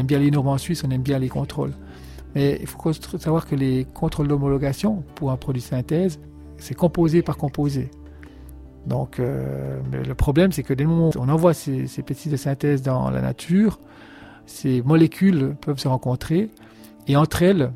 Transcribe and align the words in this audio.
qu'on 0.00 0.02
aime 0.02 0.06
bien 0.06 0.18
les 0.18 0.30
normes 0.30 0.48
en 0.48 0.58
Suisse, 0.58 0.82
on 0.84 0.90
aime 0.90 1.02
bien 1.02 1.18
les 1.18 1.28
contrôles. 1.28 1.72
Mais 2.34 2.58
il 2.60 2.66
faut 2.66 2.92
savoir 2.92 3.46
que 3.46 3.54
les 3.54 3.84
contrôles 3.84 4.28
d'homologation 4.28 5.02
pour 5.14 5.30
un 5.30 5.36
produit 5.36 5.60
synthèse, 5.60 6.20
c'est 6.58 6.74
composé 6.74 7.22
par 7.22 7.36
composé. 7.36 7.90
Donc 8.86 9.18
euh, 9.18 9.80
le 9.92 10.14
problème, 10.14 10.52
c'est 10.52 10.62
que 10.62 10.72
dès 10.72 10.84
le 10.84 10.90
moment 10.90 11.08
où 11.08 11.18
on 11.18 11.28
envoie 11.28 11.54
ces, 11.54 11.86
ces 11.86 12.02
pesticides 12.02 12.32
de 12.32 12.36
synthèse 12.36 12.82
dans 12.82 13.10
la 13.10 13.20
nature, 13.20 13.78
ces 14.46 14.80
molécules 14.82 15.54
peuvent 15.60 15.78
se 15.78 15.88
rencontrer 15.88 16.50
et 17.06 17.16
entre 17.16 17.42
elles, 17.42 17.72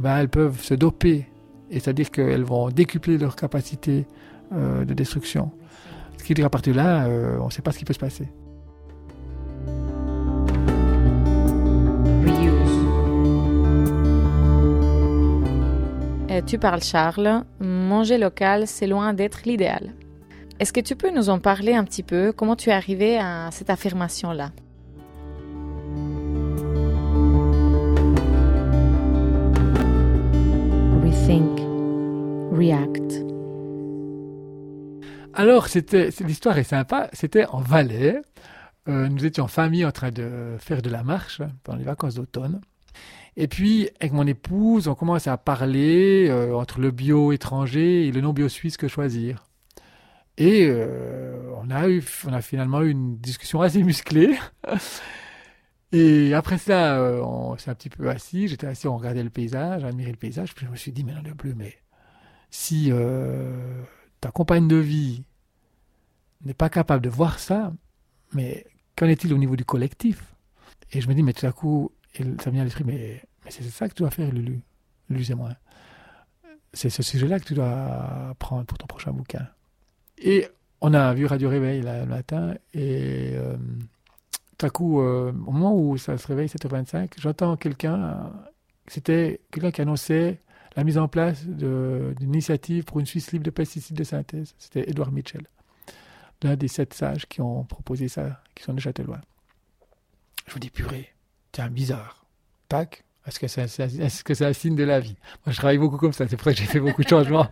ben, 0.00 0.16
elles 0.18 0.28
peuvent 0.28 0.62
se 0.62 0.74
doper. 0.74 1.26
C'est-à-dire 1.70 2.10
qu'elles 2.10 2.44
vont 2.44 2.70
décupler 2.70 3.18
leur 3.18 3.36
capacité 3.36 4.06
euh, 4.52 4.84
de 4.84 4.94
destruction. 4.94 5.50
Ce 6.16 6.24
qui 6.24 6.32
dit 6.32 6.42
qu'à 6.42 6.50
partir 6.50 6.72
de 6.72 6.78
là, 6.78 7.06
euh, 7.06 7.38
on 7.40 7.46
ne 7.46 7.50
sait 7.50 7.62
pas 7.62 7.72
ce 7.72 7.78
qui 7.78 7.84
peut 7.84 7.92
se 7.92 7.98
passer. 7.98 8.28
Tu 16.44 16.58
parles, 16.58 16.82
Charles. 16.82 17.44
Manger 17.60 18.18
local, 18.18 18.66
c'est 18.66 18.86
loin 18.86 19.14
d'être 19.14 19.42
l'idéal. 19.44 19.94
Est-ce 20.58 20.72
que 20.72 20.80
tu 20.80 20.96
peux 20.96 21.10
nous 21.10 21.28
en 21.28 21.38
parler 21.38 21.74
un 21.74 21.84
petit 21.84 22.02
peu? 22.02 22.32
Comment 22.32 22.56
tu 22.56 22.70
es 22.70 22.72
arrivé 22.72 23.18
à 23.18 23.50
cette 23.52 23.70
affirmation-là? 23.70 24.50
Rethink, 31.04 31.60
react. 32.52 33.22
Alors, 35.34 35.68
c'était, 35.68 36.08
l'histoire 36.26 36.56
est 36.56 36.64
sympa. 36.64 37.10
C'était 37.12 37.46
en 37.46 37.60
Valais. 37.60 38.22
Euh, 38.88 39.08
nous 39.08 39.26
étions 39.26 39.44
en 39.44 39.48
famille 39.48 39.84
en 39.84 39.90
train 39.92 40.10
de 40.10 40.56
faire 40.58 40.80
de 40.80 40.88
la 40.88 41.02
marche 41.02 41.42
pendant 41.64 41.78
les 41.78 41.84
vacances 41.84 42.14
d'automne. 42.14 42.60
Et 43.36 43.48
puis, 43.48 43.90
avec 44.00 44.12
mon 44.12 44.26
épouse, 44.26 44.88
on 44.88 44.94
commence 44.94 45.26
à 45.26 45.36
parler 45.36 46.28
euh, 46.28 46.54
entre 46.54 46.80
le 46.80 46.90
bio 46.90 47.32
étranger 47.32 48.06
et 48.06 48.12
le 48.12 48.22
non 48.22 48.32
bio 48.32 48.48
suisse 48.48 48.78
que 48.78 48.88
choisir. 48.88 49.44
Et 50.38 50.66
euh, 50.68 51.52
on, 51.56 51.70
a 51.70 51.88
eu, 51.88 52.02
on 52.26 52.32
a 52.32 52.40
finalement 52.40 52.82
eu 52.82 52.90
une 52.90 53.18
discussion 53.18 53.60
assez 53.60 53.82
musclée. 53.82 54.38
et 55.92 56.32
après 56.32 56.56
ça, 56.56 56.96
euh, 56.98 57.20
on 57.20 57.58
s'est 57.58 57.70
un 57.70 57.74
petit 57.74 57.90
peu 57.90 58.08
assis. 58.08 58.48
J'étais 58.48 58.66
assis, 58.66 58.88
on 58.88 58.96
regardait 58.96 59.22
le 59.22 59.30
paysage, 59.30 59.84
admirait 59.84 60.12
le 60.12 60.16
paysage. 60.16 60.54
Puis 60.54 60.64
je 60.64 60.70
me 60.70 60.76
suis 60.76 60.92
dit, 60.92 61.04
mais 61.04 61.12
non, 61.12 61.22
le 61.22 61.34
bleu, 61.34 61.54
mais 61.54 61.76
si 62.50 62.90
ta 64.20 64.30
compagne 64.30 64.66
de 64.66 64.76
vie 64.76 65.24
n'est 66.42 66.54
pas 66.54 66.70
capable 66.70 67.02
de 67.02 67.10
voir 67.10 67.38
ça, 67.38 67.72
mais 68.32 68.66
qu'en 68.96 69.06
est-il 69.06 69.32
au 69.34 69.38
niveau 69.38 69.56
du 69.56 69.64
collectif? 69.66 70.34
Et 70.92 71.00
je 71.00 71.08
me 71.08 71.14
dis, 71.14 71.22
mais 71.22 71.32
tout 71.32 71.46
à 71.46 71.52
coup, 71.52 71.92
et 72.20 72.24
ça 72.42 72.50
vient 72.50 72.62
à 72.62 72.64
l'esprit, 72.64 72.84
mais, 72.84 73.22
c'est 73.48 73.62
ça 73.64 73.88
que 73.88 73.94
tu 73.94 74.02
dois 74.02 74.10
faire, 74.10 74.30
Lulu. 74.32 74.60
Lulu, 75.08 75.24
c'est 75.24 75.34
moi. 75.34 75.50
C'est 76.72 76.90
ce 76.90 77.02
sujet-là 77.02 77.38
que 77.38 77.44
tu 77.44 77.54
dois 77.54 78.34
prendre 78.38 78.66
pour 78.66 78.78
ton 78.78 78.86
prochain 78.86 79.12
bouquin. 79.12 79.48
Et 80.18 80.48
on 80.80 80.94
a 80.94 81.14
vu 81.14 81.26
Radio 81.26 81.48
Réveil 81.48 81.82
le 81.82 82.06
matin, 82.06 82.54
et 82.74 83.32
euh, 83.34 83.56
tout 84.58 84.66
à 84.66 84.70
coup, 84.70 85.00
euh, 85.00 85.30
au 85.30 85.52
moment 85.52 85.78
où 85.78 85.96
ça 85.96 86.18
se 86.18 86.26
réveille, 86.26 86.48
7h25, 86.48 87.12
j'entends 87.18 87.56
quelqu'un, 87.56 88.32
c'était 88.88 89.40
quelqu'un 89.50 89.70
qui 89.70 89.82
annonçait 89.82 90.40
la 90.76 90.84
mise 90.84 90.98
en 90.98 91.08
place 91.08 91.46
d'une 91.46 92.14
initiative 92.20 92.84
pour 92.84 93.00
une 93.00 93.06
Suisse 93.06 93.32
libre 93.32 93.44
de 93.44 93.50
pesticides 93.50 93.96
de 93.96 94.04
synthèse. 94.04 94.54
C'était 94.58 94.88
Edouard 94.90 95.12
Mitchell, 95.12 95.46
l'un 96.42 96.56
des 96.56 96.68
sept 96.68 96.92
sages 96.92 97.26
qui 97.26 97.40
ont 97.40 97.64
proposé 97.64 98.08
ça, 98.08 98.42
qui 98.54 98.62
sont 98.62 98.74
de 98.74 98.80
Châtellois. 98.80 99.20
Je 100.46 100.52
vous 100.52 100.58
dis, 100.58 100.70
purée, 100.70 101.15
tiens, 101.56 101.70
bizarre. 101.70 102.26
Tac. 102.68 103.04
Est-ce 103.26 103.40
que 103.40 103.48
c'est 103.48 103.62
est 103.62 103.68
-ce 103.68 104.44
un 104.44 104.52
signe 104.52 104.76
de 104.76 104.84
la 104.84 105.00
vie? 105.00 105.16
Moi, 105.44 105.52
je 105.52 105.56
travaille 105.56 105.78
beaucoup 105.78 105.96
comme 105.96 106.12
ça. 106.12 106.28
C'est 106.28 106.36
pour 106.36 106.44
ça 106.44 106.52
que 106.52 106.58
j'ai 106.58 106.66
fait 106.66 106.80
beaucoup 106.80 107.02
de 107.02 107.08
changements. 107.08 107.48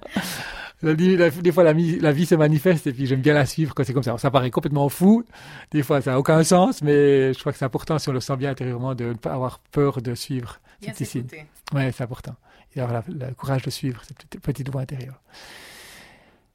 des 0.83 1.53
fois, 1.53 1.65
la, 1.65 1.73
la, 1.73 2.13
vie 2.13 2.27
se 2.27 2.35
manifeste 2.35 2.87
et 2.87 2.93
puis 2.93 3.07
j'aime 3.07 3.23
bien 3.23 3.35
la 3.35 3.47
suivre 3.47 3.75
quand 3.75 3.83
c'est 3.83 3.95
comme 3.95 4.03
ça. 4.03 4.17
Ça 4.19 4.31
paraît 4.31 4.51
complètement 4.51 4.89
fou. 4.89 5.25
Des 5.71 5.83
fois, 5.83 6.01
ça 6.03 6.13
n'a 6.13 6.19
aucun 6.19 6.45
sens, 6.45 6.83
mais 6.83 7.33
je 7.33 7.41
crois 7.41 7.51
que 7.53 7.59
c'est 7.59 7.65
important, 7.65 7.99
si 7.99 8.09
on 8.11 8.13
le 8.13 8.21
sent 8.21 8.37
bien 8.37 8.51
intérieurement, 8.51 8.95
de 8.95 9.07
ne 9.07 9.15
pas 9.15 9.33
avoir 9.33 9.59
peur 9.59 10.03
de 10.03 10.15
suivre 10.15 10.61
ces 10.81 10.91
petits 10.93 11.07
signes. 11.07 11.27
Oui, 11.73 11.83
c'est 11.93 12.05
important. 12.05 12.37
Et 12.77 12.81
avoir 12.81 13.03
le 13.09 13.35
courage 13.35 13.63
de 13.63 13.71
suivre 13.71 14.03
cette 14.07 14.41
petite 14.41 14.69
voix 14.71 14.83
intérieure. 14.83 15.21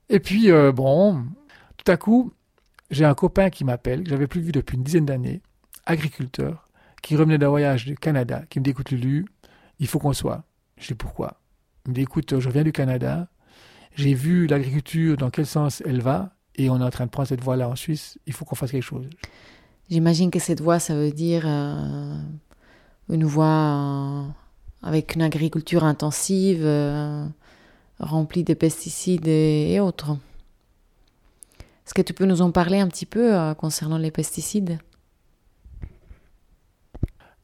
Et 0.09 0.19
puis, 0.19 0.51
euh, 0.51 0.71
bon, 0.71 1.25
tout 1.77 1.91
à 1.91 1.97
coup, 1.97 2.31
j'ai 2.91 3.05
un 3.05 3.15
copain 3.15 3.49
qui 3.49 3.63
m'appelle, 3.65 4.03
que 4.03 4.09
j'avais 4.11 4.27
plus 4.27 4.41
vu 4.41 4.51
depuis 4.51 4.77
une 4.77 4.83
dizaine 4.83 5.05
d'années, 5.05 5.41
agriculteur, 5.85 6.68
qui 7.01 7.15
revenait 7.15 7.37
d'un 7.37 7.49
voyage 7.49 7.85
du 7.85 7.95
Canada, 7.95 8.43
qui 8.49 8.59
me 8.59 8.63
dit 8.63 8.71
écoute 8.71 8.91
Lulu, 8.91 9.25
il 9.79 9.87
faut 9.87 9.99
qu'on 9.99 10.13
soit. 10.13 10.43
Je 10.77 10.87
dis 10.87 10.95
pourquoi? 10.95 11.39
Il 11.85 11.89
me 11.89 11.95
dit 11.95 12.01
écoute, 12.01 12.39
je 12.39 12.47
reviens 12.47 12.63
du 12.63 12.71
Canada, 12.71 13.27
j'ai 13.95 14.13
vu 14.13 14.47
l'agriculture, 14.47 15.17
dans 15.17 15.29
quel 15.29 15.45
sens 15.45 15.81
elle 15.85 16.01
va, 16.01 16.35
et 16.55 16.69
on 16.69 16.79
est 16.79 16.83
en 16.83 16.89
train 16.89 17.05
de 17.05 17.09
prendre 17.09 17.27
cette 17.27 17.43
voie-là 17.43 17.69
en 17.69 17.75
Suisse, 17.75 18.19
il 18.25 18.33
faut 18.33 18.45
qu'on 18.45 18.55
fasse 18.55 18.71
quelque 18.71 18.83
chose. 18.83 19.09
J'imagine 19.89 20.29
que 20.29 20.39
cette 20.39 20.61
voie, 20.61 20.79
ça 20.79 20.93
veut 20.93 21.11
dire 21.11 21.43
euh, 21.45 22.15
une 23.09 23.23
voie 23.23 23.45
euh, 23.45 24.23
avec 24.83 25.15
une 25.15 25.23
agriculture 25.23 25.83
intensive, 25.83 26.61
euh, 26.63 27.25
remplie 27.99 28.43
de 28.43 28.53
pesticides 28.53 29.27
et, 29.27 29.79
autres. 29.79 30.17
Est-ce 31.85 31.95
que 31.95 32.03
tu 32.03 32.13
peux 32.13 32.25
nous 32.25 32.43
en 32.43 32.51
parler 32.51 32.79
un 32.79 32.87
petit 32.87 33.07
peu 33.07 33.33
concernant 33.57 33.97
les 33.97 34.11
pesticides? 34.11 34.77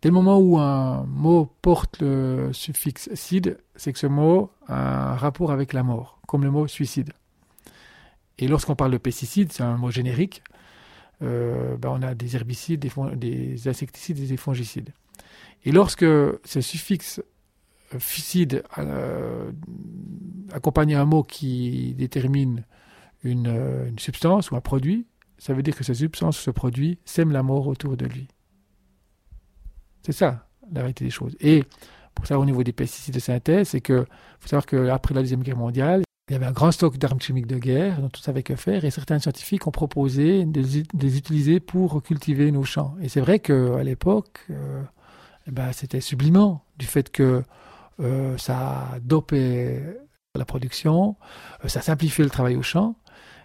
Dès 0.05 0.09
le 0.09 0.13
moment 0.13 0.37
où 0.37 0.59
un 0.59 1.03
mot 1.07 1.51
porte 1.63 1.99
le 1.99 2.53
suffixe 2.53 3.09
cide, 3.15 3.57
c'est 3.75 3.91
que 3.91 3.97
ce 3.97 4.05
mot 4.05 4.51
a 4.67 5.13
un 5.13 5.15
rapport 5.15 5.51
avec 5.51 5.73
la 5.73 5.81
mort, 5.81 6.19
comme 6.27 6.43
le 6.43 6.51
mot 6.51 6.67
suicide. 6.67 7.11
Et 8.37 8.47
lorsqu'on 8.47 8.75
parle 8.75 8.91
de 8.91 8.99
pesticides, 8.99 9.51
c'est 9.51 9.63
un 9.63 9.77
mot 9.77 9.89
générique, 9.89 10.43
euh, 11.23 11.75
ben 11.77 11.89
on 11.89 12.03
a 12.03 12.13
des 12.13 12.35
herbicides, 12.35 12.87
des, 13.15 13.67
insecticides 13.67 14.19
et 14.19 14.27
des 14.27 14.37
fongicides. 14.37 14.93
Et 15.63 15.71
lorsque 15.71 16.05
ce 16.05 16.61
suffixe 16.61 17.19
cide 17.97 18.63
euh, 18.77 19.51
accompagne 20.53 20.93
un 20.93 21.05
mot 21.05 21.23
qui 21.23 21.95
détermine 21.95 22.63
une, 23.23 23.95
substance 23.97 24.51
ou 24.51 24.55
un 24.55 24.61
produit, 24.61 25.07
ça 25.39 25.55
veut 25.55 25.63
dire 25.63 25.75
que 25.75 25.83
cette 25.83 25.95
substance, 25.95 26.37
ce 26.37 26.51
produit, 26.51 26.99
sème 27.05 27.31
la 27.31 27.41
mort 27.41 27.65
autour 27.65 27.97
de 27.97 28.05
lui. 28.05 28.27
C'est 30.05 30.11
ça, 30.11 30.47
la 30.71 30.81
réalité 30.81 31.03
des 31.03 31.11
choses. 31.11 31.35
Et 31.39 31.63
pour 32.13 32.27
ça, 32.27 32.37
au 32.37 32.45
niveau 32.45 32.63
des 32.63 32.73
pesticides 32.73 33.15
de 33.15 33.19
synthèse, 33.19 33.69
c'est 33.69 33.81
que 33.81 34.05
faut 34.39 34.47
savoir 34.47 34.67
qu'après 34.67 35.15
la 35.15 35.21
Deuxième 35.21 35.41
Guerre 35.41 35.57
mondiale, 35.57 36.03
il 36.29 36.33
y 36.33 36.35
avait 36.35 36.45
un 36.45 36.51
grand 36.51 36.71
stock 36.71 36.97
d'armes 36.97 37.19
chimiques 37.19 37.47
de 37.47 37.57
guerre 37.57 38.01
dont 38.01 38.09
on 38.15 38.19
savait 38.19 38.43
que 38.43 38.55
faire 38.55 38.85
et 38.85 38.91
certains 38.91 39.19
scientifiques 39.19 39.65
ont 39.67 39.71
proposé 39.71 40.45
de 40.45 40.61
les 40.61 41.17
utiliser 41.17 41.59
pour 41.59 42.01
cultiver 42.03 42.51
nos 42.51 42.63
champs. 42.63 42.95
Et 43.01 43.09
c'est 43.09 43.19
vrai 43.19 43.39
qu'à 43.39 43.83
l'époque, 43.83 44.39
euh, 44.51 44.81
eh 45.47 45.51
ben, 45.51 45.71
c'était 45.71 46.01
sublimant 46.01 46.63
du 46.77 46.85
fait 46.85 47.11
que 47.11 47.43
euh, 47.99 48.37
ça 48.37 48.97
dopait 49.01 49.97
la 50.35 50.45
production, 50.45 51.15
euh, 51.63 51.67
ça 51.67 51.81
simplifiait 51.81 52.23
le 52.23 52.31
travail 52.31 52.55
au 52.55 52.63
champ. 52.63 52.95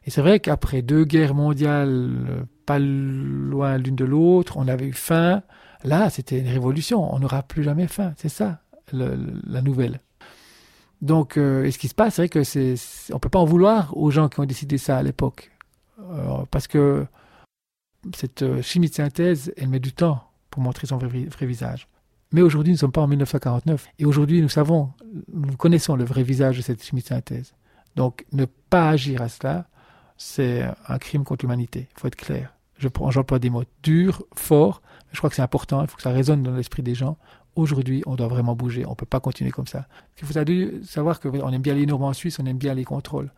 Et 0.07 0.11
c'est 0.11 0.23
vrai 0.23 0.41
qu'après 0.41 0.83
deux 0.83 1.05
guerres 1.05 1.35
mondiales, 1.35 2.47
pas 2.65 2.79
loin 2.79 3.77
l'une 3.79 3.97
de 3.97 4.07
l'autre, 4.07 4.57
on 4.57 4.69
avait 4.69 4.87
eu 4.87 4.95
faim, 4.95 5.43
Là, 5.85 6.11
c'était 6.11 6.39
une 6.39 6.49
révolution. 6.49 7.15
On 7.15 7.19
n'aura 7.19 7.43
plus 7.43 7.63
jamais 7.63 7.87
faim. 7.87 8.13
C'est 8.17 8.29
ça, 8.29 8.61
la 8.93 9.63
nouvelle. 9.63 10.01
Donc, 11.03 11.39
euh, 11.39 11.65
et 11.65 11.71
ce 11.71 11.79
qui 11.79 11.89
se 11.89 11.95
passe, 11.95 12.15
c'est 12.15 12.23
vrai 12.23 12.29
que 12.29 12.45
c'est, 12.45 12.75
on 13.13 13.19
peut 13.19 13.29
pas 13.29 13.39
en 13.39 13.45
vouloir 13.45 13.97
aux 13.97 14.11
gens 14.11 14.29
qui 14.29 14.41
ont 14.41 14.45
décidé 14.45 14.77
ça 14.77 14.99
à 14.99 15.03
l'époque, 15.03 15.51
euh, 15.99 16.45
parce 16.51 16.67
que 16.67 17.07
cette 18.15 18.43
euh, 18.43 18.63
chimie 18.63 18.91
de 18.91 18.95
synthèse, 18.95 19.53
elle 19.57 19.69
met 19.69 19.81
du 19.81 19.93
temps 19.93 20.23
pour 20.51 20.63
montrer 20.63 20.87
son 20.87 20.99
vrai, 20.99 21.29
visage. 21.47 21.89
Mais 22.33 22.43
aujourd'hui, 22.43 22.73
nous 22.73 22.77
ne 22.77 22.81
sommes 22.81 22.93
pas 22.93 23.01
en 23.01 23.09
1949, 23.09 23.89
et 23.99 24.05
aujourd'hui, 24.05 24.43
nous 24.43 24.49
savons, 24.49 24.91
nous 25.33 25.57
connaissons 25.57 25.97
le 25.97 26.05
vrai 26.05 26.23
visage 26.23 26.59
de 26.59 26.63
cette 26.63 26.83
chimie 26.83 27.03
de 27.03 27.07
synthèse. 27.07 27.55
Donc, 27.97 28.27
ne 28.33 28.45
pas 28.45 28.91
agir 28.91 29.23
à 29.23 29.29
cela, 29.29 29.67
c'est 30.17 30.65
un 30.87 30.99
crime 30.99 31.25
contre 31.25 31.45
l'humanité. 31.45 31.89
Il 31.97 32.01
faut 32.01 32.09
être 32.09 32.17
clair. 32.17 32.55
Je 32.81 32.89
j'emploie 33.11 33.39
des 33.39 33.51
mots 33.51 33.65
durs, 33.83 34.23
forts, 34.35 34.81
je 35.13 35.19
crois 35.19 35.29
que 35.29 35.37
c'est 35.37 35.43
important, 35.43 35.83
il 35.83 35.87
faut 35.87 35.97
que 35.97 36.03
ça 36.03 36.13
résonne 36.13 36.43
dans 36.43 36.55
l'esprit 36.55 36.83
des 36.83 36.95
gens. 36.95 37.19
Aujourd'hui, 37.55 38.03
on 38.07 38.17
doit 38.17 38.29
vraiment 38.29 38.57
bouger, 38.57 38.87
on 38.87 38.91
ne 38.91 38.95
peut 38.95 39.05
pas 39.05 39.21
continuer 39.21 39.51
comme 39.51 39.67
ça. 39.67 39.87
Il 40.19 40.27
faut 40.27 40.33
savoir 40.85 41.21
qu'on 41.21 41.53
aime 41.53 41.61
bien 41.61 41.75
les 41.75 41.85
normes 41.85 42.05
en 42.05 42.15
Suisse, 42.15 42.39
on 42.41 42.47
aime 42.47 42.57
bien 42.57 42.73
les 42.73 42.85
contrôles. 42.85 43.31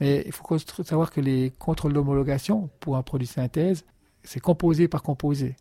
Mais 0.00 0.24
il 0.26 0.32
faut 0.32 0.58
savoir 0.58 1.12
que 1.12 1.20
les 1.20 1.52
contrôles 1.58 1.92
d'homologation 1.92 2.68
pour 2.80 2.96
un 2.96 3.02
produit 3.02 3.28
synthèse, 3.28 3.84
c'est 4.24 4.40
composé 4.40 4.88
par 4.88 5.02
composé. 5.02 5.54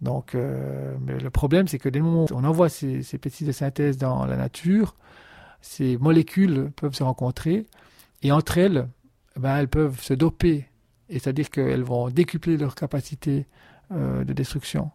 Donc, 0.00 0.34
euh, 0.34 0.96
le 1.06 1.30
problème, 1.30 1.68
c'est 1.68 1.78
que 1.78 1.90
dès 1.90 1.98
le 1.98 2.06
moment 2.06 2.24
où 2.24 2.34
on 2.34 2.44
envoie 2.44 2.70
ces, 2.70 3.02
ces 3.02 3.18
pesticides 3.18 3.48
de 3.48 3.52
synthèse 3.52 3.98
dans 3.98 4.24
la 4.24 4.36
nature, 4.36 4.96
ces 5.60 5.98
molécules 5.98 6.70
peuvent 6.74 6.94
se 6.94 7.02
rencontrer 7.02 7.66
et 8.22 8.32
entre 8.32 8.56
elles, 8.56 8.88
ben, 9.36 9.56
elles 9.58 9.68
peuvent 9.68 10.00
se 10.00 10.14
doper. 10.14 10.69
C'est-à-dire 11.10 11.50
qu'elles 11.50 11.82
vont 11.82 12.08
décupler 12.08 12.56
leur 12.56 12.74
capacité 12.74 13.46
euh, 13.92 14.22
de 14.22 14.32
destruction. 14.32 14.92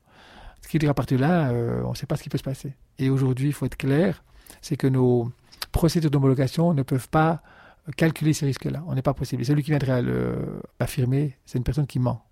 Ce 0.61 0.69
qui 0.69 0.79
dire 0.79 0.89
à 0.89 0.93
partir 0.93 1.17
de 1.17 1.21
là, 1.21 1.49
euh, 1.49 1.83
on 1.83 1.89
ne 1.89 1.95
sait 1.95 2.05
pas 2.05 2.15
ce 2.15 2.23
qui 2.23 2.29
peut 2.29 2.37
se 2.37 2.43
passer. 2.43 2.73
Et 2.97 3.09
aujourd'hui, 3.09 3.47
il 3.47 3.53
faut 3.53 3.65
être 3.65 3.75
clair, 3.75 4.23
c'est 4.61 4.77
que 4.77 4.87
nos 4.87 5.31
procédures 5.73 6.09
d'homologation 6.09 6.73
ne 6.73 6.81
peuvent 6.81 7.09
pas 7.09 7.43
calculer 7.97 8.31
ces 8.31 8.45
risques-là. 8.45 8.83
On 8.87 8.95
n'est 8.95 9.01
pas 9.01 9.13
possible. 9.13 9.43
Celui 9.43 9.63
qui 9.63 9.71
viendrait 9.71 9.91
à 9.91 10.01
l'affirmer, 10.79 11.37
c'est 11.45 11.57
une 11.57 11.65
personne 11.65 11.87
qui 11.87 11.99
ment. 11.99 12.23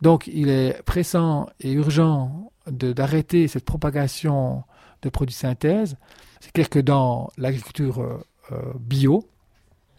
Donc, 0.00 0.28
il 0.28 0.48
est 0.48 0.80
pressant 0.84 1.48
et 1.58 1.72
urgent 1.72 2.52
d'arrêter 2.68 3.48
cette 3.48 3.64
propagation 3.64 4.62
de 5.02 5.08
produits 5.08 5.34
synthèse. 5.34 5.96
C'est 6.38 6.52
clair 6.52 6.70
que 6.70 6.78
dans 6.78 7.30
l'agriculture 7.36 8.00
euh, 8.52 8.72
bio, 8.78 9.28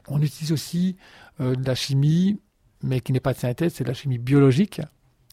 on 0.08 0.22
utilise 0.22 0.54
aussi 0.54 0.96
de 1.40 1.66
la 1.66 1.76
chimie, 1.76 2.40
mais 2.84 3.02
qui 3.02 3.12
n'est 3.14 3.20
pas 3.20 3.34
de 3.34 3.40
synthèse, 3.40 3.74
c'est 3.74 3.84
de 3.84 3.90
la 3.90 3.94
chimie 3.94 4.18
biologique, 4.18 4.82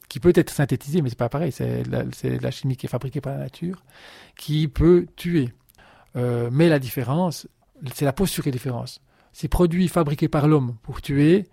qui 0.08 0.20
peut 0.20 0.32
être 0.34 0.50
synthétisée, 0.50 1.02
mais 1.02 1.10
c'est 1.10 1.18
pas 1.18 1.28
pareil, 1.28 1.52
c'est 1.52 1.82
de, 1.82 2.42
la 2.42 2.50
chimie 2.50 2.76
qui 2.76 2.86
est 2.86 2.88
fabriquée 2.88 3.20
par 3.20 3.34
la 3.34 3.40
nature, 3.40 3.84
qui 4.36 4.68
peut 4.68 5.06
tuer. 5.16 5.52
mais 6.14 6.68
la 6.68 6.78
différence, 6.78 7.48
c'est 7.94 8.04
la 8.04 8.12
posture 8.12 8.42
qui 8.42 8.50
est 8.50 8.52
différente. 8.52 9.00
Ces 9.32 9.48
produits 9.48 9.88
fabriqués 9.88 10.28
par 10.28 10.48
l'homme 10.48 10.76
pour 10.82 11.02
tuer, 11.02 11.46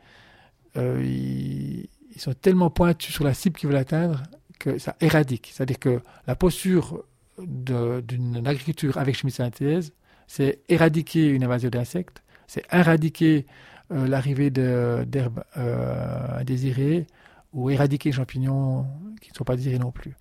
ils, 0.75 1.89
ils 2.15 2.21
sont 2.21 2.33
tellement 2.33 2.69
pointus 2.69 3.13
sur 3.13 3.23
la 3.23 3.33
cible 3.33 3.57
qu'ils 3.57 3.69
veulent 3.69 3.77
atteindre 3.77 4.23
que 4.59 4.77
ça 4.77 4.95
éradique. 5.01 5.51
C'est-à-dire 5.53 5.79
que 5.79 6.01
la 6.27 6.35
posture 6.35 7.03
d'une 7.39 8.47
agriculture 8.47 8.97
avec 8.97 9.15
chimie 9.15 9.31
de 9.31 9.37
synthèse, 9.37 9.93
c'est 10.27 10.61
éradiquer 10.69 11.27
une 11.27 11.43
invasion 11.43 11.69
d'insectes, 11.69 12.23
c'est 12.53 12.63
éradiquer 12.71 13.47
euh, 13.91 14.07
l'arrivée 14.07 14.51
d'herbes 14.51 15.43
euh, 15.57 16.39
indésirées 16.39 17.07
ou 17.51 17.71
éradiquer 17.71 18.09
les 18.09 18.15
champignons 18.15 18.85
qui 19.21 19.31
ne 19.31 19.35
sont 19.35 19.43
pas 19.43 19.55
désirés 19.55 19.79
non 19.79 19.91
plus. 19.91 20.15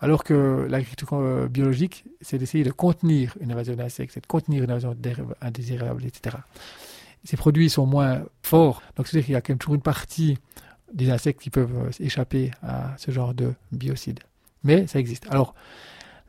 Alors 0.00 0.22
que 0.22 0.66
l'agriculture 0.68 1.14
euh, 1.14 1.48
biologique, 1.48 2.04
c'est 2.20 2.36
d'essayer 2.36 2.62
de 2.62 2.70
contenir 2.70 3.34
une 3.40 3.52
invasion 3.52 3.74
d'insectes, 3.74 4.12
c'est 4.12 4.20
de 4.20 4.26
contenir 4.26 4.64
une 4.64 4.70
invasion 4.70 4.94
d'herbes 4.94 5.34
indésirables, 5.40 6.04
etc. 6.04 6.36
Ces 7.24 7.36
produits 7.36 7.70
sont 7.70 7.86
moins 7.86 8.22
forts, 8.42 8.82
donc 8.96 9.08
c'est-à-dire 9.08 9.24
qu'il 9.24 9.32
y 9.32 9.36
a 9.36 9.40
quand 9.40 9.52
même 9.52 9.58
toujours 9.58 9.74
une 9.74 9.82
partie 9.82 10.36
des 10.92 11.10
insectes 11.10 11.40
qui 11.40 11.50
peuvent 11.50 11.86
euh, 11.86 11.90
échapper 12.00 12.50
à 12.62 12.94
ce 12.98 13.10
genre 13.10 13.32
de 13.32 13.54
biocides. 13.72 14.20
Mais 14.62 14.86
ça 14.86 14.98
existe. 14.98 15.26
Alors, 15.30 15.54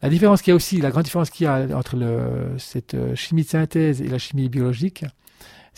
la 0.01 0.09
différence 0.09 0.41
qu'il 0.41 0.51
y 0.51 0.53
a 0.53 0.55
aussi, 0.55 0.79
la 0.79 0.89
grande 0.89 1.03
différence 1.03 1.29
qu'il 1.29 1.43
y 1.43 1.47
a 1.47 1.67
entre 1.77 1.97
cette 2.57 2.95
chimie 3.15 3.43
de 3.43 3.49
synthèse 3.49 4.01
et 4.01 4.07
la 4.07 4.17
chimie 4.17 4.47
biologique, 4.47 5.03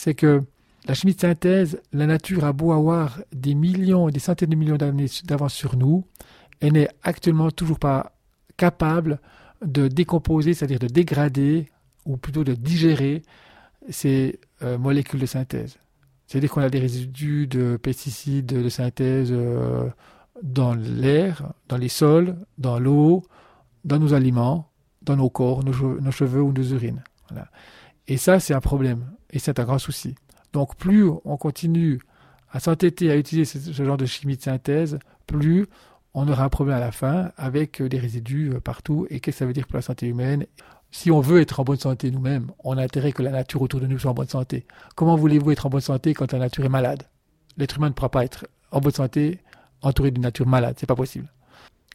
c'est 0.01 0.15
que 0.15 0.41
la 0.87 0.95
chimie 0.95 1.13
de 1.13 1.19
synthèse, 1.19 1.79
la 1.93 2.07
nature 2.07 2.43
a 2.43 2.53
beau 2.53 2.71
avoir 2.71 3.19
des 3.31 3.53
millions 3.53 4.09
et 4.09 4.11
des 4.11 4.19
centaines 4.19 4.49
de 4.49 4.55
millions 4.55 4.75
d'années 4.75 5.05
d'avance 5.25 5.53
sur 5.53 5.77
nous, 5.77 6.05
elle 6.59 6.73
n'est 6.73 6.89
actuellement 7.03 7.51
toujours 7.51 7.77
pas 7.77 8.13
capable 8.57 9.19
de 9.63 9.87
décomposer, 9.87 10.55
c'est-à-dire 10.55 10.79
de 10.79 10.87
dégrader, 10.87 11.67
ou 12.07 12.17
plutôt 12.17 12.43
de 12.43 12.55
digérer 12.55 13.21
ces 13.89 14.39
euh, 14.63 14.79
molécules 14.79 15.19
de 15.19 15.27
synthèse. 15.27 15.77
C'est-à-dire 16.25 16.49
qu'on 16.49 16.61
a 16.61 16.71
des 16.71 16.79
résidus 16.79 17.45
de 17.45 17.77
pesticides 17.77 18.47
de 18.47 18.69
synthèse 18.69 19.29
euh, 19.31 19.87
dans 20.41 20.73
l'air, 20.73 21.53
dans 21.69 21.77
les 21.77 21.89
sols, 21.89 22.35
dans 22.57 22.79
l'eau, 22.79 23.21
dans 23.85 23.99
nos 23.99 24.15
aliments, 24.15 24.67
dans 25.03 25.15
nos 25.15 25.29
corps, 25.29 25.63
nos, 25.63 26.11
cheveux, 26.11 26.41
ou 26.41 26.51
nos 26.53 26.63
urines. 26.63 27.03
Et 28.07 28.17
ça, 28.17 28.39
c'est 28.39 28.55
un 28.55 28.61
problème. 28.61 29.05
Et 29.31 29.39
c'est 29.39 29.59
un 29.59 29.63
grand 29.63 29.79
souci. 29.79 30.15
Donc 30.53 30.75
plus 30.75 31.09
on 31.25 31.37
continue 31.37 31.99
à 32.51 32.59
s'entêter 32.59 33.09
à 33.11 33.15
utiliser 33.15 33.59
ce, 33.59 33.83
genre 33.83 33.97
de 33.97 34.05
chimie 34.05 34.35
de 34.35 34.41
synthèse, 34.41 34.99
plus 35.25 35.67
on 36.13 36.27
aura 36.27 36.43
un 36.43 36.49
problème 36.49 36.75
à 36.75 36.79
la 36.81 36.91
fin 36.91 37.31
avec 37.37 37.81
des 37.81 37.97
résidus 37.97 38.51
euh, 38.53 38.59
partout. 38.59 39.07
Et 39.09 39.19
qu'est-ce 39.19 39.37
que 39.37 39.39
ça 39.39 39.45
veut 39.45 39.53
dire 39.53 39.67
pour 39.67 39.77
la 39.77 39.81
santé 39.81 40.07
humaine? 40.07 40.45
Si 40.91 41.09
on 41.09 41.21
veut 41.21 41.39
être 41.39 41.61
en 41.61 41.63
bonne 41.63 41.79
santé 41.79 42.11
nous-mêmes, 42.11 42.51
on 42.65 42.77
a 42.77 42.83
intérêt 42.83 43.13
que 43.13 43.23
la 43.23 43.31
nature 43.31 43.61
autour 43.61 43.79
de 43.79 43.87
nous 43.87 43.97
soit 43.97 44.11
en 44.11 44.13
bonne 44.13 44.27
santé. 44.27 44.65
Comment 44.95 45.15
voulez-vous 45.15 45.51
être 45.51 45.65
en 45.65 45.69
bonne 45.69 45.79
santé 45.79 46.13
quand 46.13 46.33
la 46.33 46.39
nature 46.39 46.65
est 46.65 46.69
malade? 46.69 47.03
L'être 47.55 47.77
humain 47.77 47.87
ne 47.87 47.93
pourra 47.93 48.09
pas 48.09 48.25
être 48.25 48.45
en 48.71 48.81
bonne 48.81 48.91
santé 48.91 49.39
entouré 49.81 50.11
d'une 50.11 50.23
nature 50.23 50.47
malade, 50.47 50.75
c'est 50.77 50.85
pas 50.85 50.95
possible. 50.95 51.31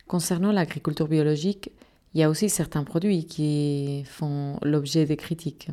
Concernant 0.07 0.53
l'agriculture 0.53 1.09
biologique, 1.09 1.71
il 2.15 2.21
y 2.21 2.23
a 2.23 2.31
aussi 2.31 2.49
certains 2.49 2.85
produits 2.85 3.27
qui 3.27 4.05
font 4.07 4.59
l'objet 4.63 5.05
des 5.05 5.17
critiques. 5.17 5.69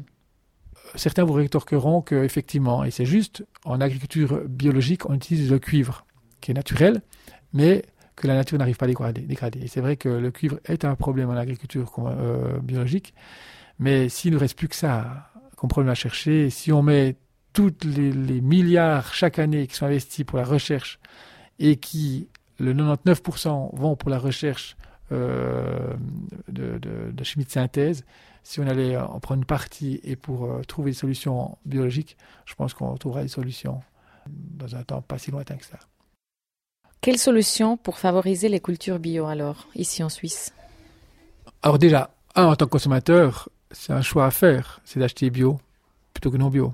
Certains 0.96 1.24
vous 1.24 1.34
rétorqueront 1.34 2.02
qu'effectivement, 2.02 2.84
et 2.84 2.92
c'est 2.92 3.06
juste, 3.06 3.46
en 3.66 3.82
agriculture 3.82 4.42
biologique, 4.48 5.10
on 5.10 5.16
utilise 5.16 5.50
le 5.50 5.60
cuivre, 5.60 6.06
qui 6.40 6.52
est 6.52 6.54
naturel, 6.54 7.02
mais 7.54 7.84
que 8.16 8.28
la 8.28 8.36
nature 8.36 8.58
n'arrive 8.58 8.78
pas 8.78 8.86
à 8.86 9.12
dégrader. 9.12 9.68
C'est 9.68 9.82
vrai 9.82 9.98
que 9.98 10.10
le 10.10 10.32
cuivre 10.32 10.60
est 10.66 10.86
un 10.86 10.96
problème 10.96 11.30
en 11.30 11.36
agriculture 11.36 11.92
euh, 12.00 12.60
biologique, 12.60 13.14
mais 13.80 14.08
s'il 14.10 14.34
ne 14.34 14.38
reste 14.38 14.58
plus 14.58 14.68
que 14.68 14.76
ça 14.76 15.32
comme 15.56 15.70
problème 15.70 15.92
à 15.92 15.96
chercher, 15.96 16.50
si 16.50 16.72
on 16.72 16.84
met 16.84 17.16
tous 17.54 17.72
les, 17.86 18.42
milliards 18.42 19.14
chaque 19.14 19.40
année 19.40 19.68
qui 19.68 19.76
sont 19.76 19.86
investis 19.86 20.26
pour 20.26 20.38
la 20.38 20.44
recherche 20.44 21.00
et 21.60 21.78
qui, 21.78 22.28
le 22.60 22.74
99% 22.74 23.76
vont 23.76 23.96
pour 23.96 24.10
la 24.10 24.20
recherche 24.20 24.76
euh, 25.12 25.94
de, 26.48 27.24
chimie 27.24 27.46
de 27.46 27.50
synthèse, 27.50 28.06
si 28.44 28.60
on 28.60 28.68
allait 28.68 28.98
en 28.98 29.20
prendre 29.20 29.40
une 29.40 29.46
partie 29.46 30.00
et 30.04 30.16
pour 30.16 30.46
euh, 30.46 30.62
trouver 30.64 30.92
des 30.92 30.98
solutions 30.98 31.58
biologiques, 31.66 32.18
je 32.46 32.56
pense 32.56 32.74
qu'on 32.74 32.96
trouvera 32.98 33.22
des 33.22 33.30
solutions 33.30 33.82
dans 34.28 34.76
un 34.76 34.84
temps 34.84 35.02
pas 35.02 35.18
si 35.18 35.32
lointain 35.32 35.56
que 35.56 35.66
ça. 35.66 35.80
Quelle 37.02 37.18
solution 37.18 37.76
pour 37.78 37.98
favoriser 37.98 38.48
les 38.50 38.60
cultures 38.60 39.00
bio 39.00 39.26
alors, 39.26 39.68
ici 39.76 40.04
en 40.04 40.10
Suisse? 40.10 40.54
Alors 41.62 41.78
déjà, 41.78 42.10
un, 42.36 42.46
en 42.46 42.56
tant 42.56 42.66
que 42.66 42.72
consommateur, 42.72 43.50
c'est 43.72 43.94
un 43.94 44.02
choix 44.02 44.26
à 44.26 44.32
faire, 44.32 44.82
c'est 44.86 45.00
d'acheter 45.00 45.30
bio 45.30 45.60
plutôt 46.14 46.32
que 46.32 46.38
non 46.38 46.50
bio. 46.50 46.74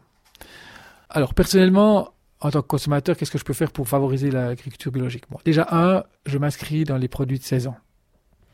Alors 1.10 1.34
personnellement, 1.34 2.14
en 2.42 2.52
tant 2.52 2.62
que 2.62 2.68
consommateur, 2.68 3.18
qu'est-ce 3.18 3.32
que 3.32 3.38
je 3.38 3.44
peux 3.44 3.54
faire 3.54 3.72
pour 3.72 3.88
favoriser 3.88 4.32
l'agriculture 4.32 4.92
biologique? 4.92 5.26
Déjà, 5.44 5.68
un, 5.72 6.04
je 6.26 6.38
m'inscris 6.38 6.84
dans 6.84 6.98
les 6.98 7.08
produits 7.08 7.40
de 7.40 7.44
saison, 7.44 7.74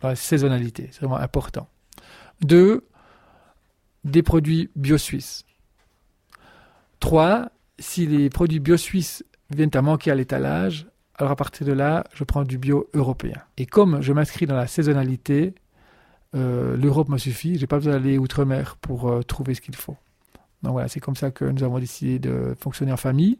dans 0.01 0.09
la 0.09 0.15
saisonnalité, 0.15 0.89
c'est 0.91 1.01
vraiment 1.01 1.17
important. 1.17 1.67
Deux, 2.41 2.87
des 4.03 4.23
produits 4.23 4.69
bio-suisses. 4.75 5.45
Trois, 6.99 7.49
si 7.79 8.05
les 8.05 8.29
produits 8.29 8.59
bio-suisses 8.59 9.23
viennent 9.49 9.71
à 9.73 9.81
manquer 9.81 10.11
à 10.11 10.15
l'étalage, 10.15 10.87
alors 11.17 11.31
à 11.31 11.35
partir 11.35 11.65
de 11.65 11.71
là, 11.71 12.03
je 12.13 12.23
prends 12.23 12.43
du 12.43 12.57
bio 12.57 12.89
européen. 12.93 13.41
Et 13.57 13.65
comme 13.65 14.01
je 14.01 14.11
m'inscris 14.11 14.45
dans 14.45 14.55
la 14.55 14.67
saisonnalité, 14.67 15.55
euh, 16.35 16.75
l'Europe 16.75 17.09
me 17.09 17.17
suffit. 17.17 17.57
J'ai 17.57 17.67
pas 17.67 17.77
besoin 17.77 17.93
d'aller 17.93 18.17
outre-mer 18.17 18.75
pour 18.77 19.09
euh, 19.09 19.21
trouver 19.21 19.53
ce 19.53 19.61
qu'il 19.61 19.75
faut. 19.75 19.95
Donc 20.63 20.73
voilà, 20.73 20.87
c'est 20.87 20.99
comme 20.99 21.15
ça 21.15 21.31
que 21.31 21.45
nous 21.45 21.63
avons 21.63 21.79
décidé 21.79 22.19
de 22.19 22.55
fonctionner 22.59 22.91
en 22.91 22.97
famille. 22.97 23.39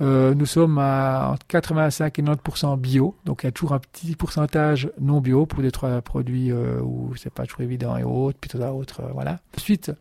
Euh, 0.00 0.34
nous 0.34 0.46
sommes 0.46 0.78
à 0.78 1.36
85 1.48 2.18
et 2.18 2.22
90% 2.22 2.78
bio, 2.78 3.16
donc 3.24 3.42
il 3.42 3.46
y 3.46 3.48
a 3.48 3.52
toujours 3.52 3.72
un 3.72 3.78
petit 3.78 4.16
pourcentage 4.16 4.90
non 5.00 5.20
bio 5.20 5.46
pour 5.46 5.62
des 5.62 5.70
trois 5.70 6.00
produits 6.00 6.52
où 6.52 7.14
c'est 7.16 7.32
pas 7.32 7.44
toujours 7.44 7.60
évident 7.60 7.96
et 7.96 8.02
autres, 8.02 8.38
puis 8.40 8.50
tout 8.50 8.58
ça 8.58 8.72
autre, 8.72 9.02
voilà. 9.12 9.40
Ensuite, 9.56 9.92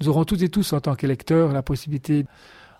nous 0.00 0.08
aurons 0.08 0.24
toutes 0.24 0.42
et 0.42 0.48
tous 0.48 0.72
en 0.72 0.80
tant 0.80 0.94
qu'électeurs 0.94 1.52
la 1.52 1.62
possibilité 1.62 2.26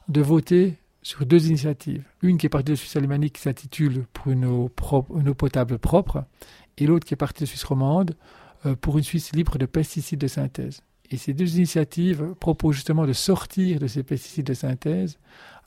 de 0.09 0.21
voter 0.21 0.79
sur 1.07 1.25
deux 1.25 1.47
initiatives. 1.47 2.05
Une 2.21 2.37
qui 2.37 2.47
est 2.47 2.49
partie 2.49 2.73
de 2.73 2.75
Suisse 2.75 2.97
alémanique 2.97 3.35
qui 3.35 3.43
s'intitule 3.43 4.07
pour 4.13 4.33
une 4.33 4.45
eau, 4.45 4.69
potable 4.69 5.79
propre, 5.79 6.25
et 6.79 6.87
l'autre 6.87 7.07
qui 7.07 7.15
est 7.15 7.17
partie 7.17 7.45
de 7.45 7.49
Suisse 7.49 7.63
romande 7.63 8.17
euh, 8.67 8.75
pour 8.75 8.99
une 8.99 9.05
Suisse 9.05 9.33
libre 9.33 9.57
de 9.57 9.67
pesticides 9.67 10.19
de 10.19 10.27
synthèse. 10.27 10.83
Et 11.11 11.17
ces 11.17 11.35
deux 11.35 11.57
initiatives 11.57 12.35
proposent 12.41 12.77
justement 12.77 13.07
de 13.07 13.13
sortir 13.13 13.79
de 13.79 13.87
ces 13.87 14.03
pesticides 14.03 14.47
de 14.47 14.55
synthèse 14.55 15.19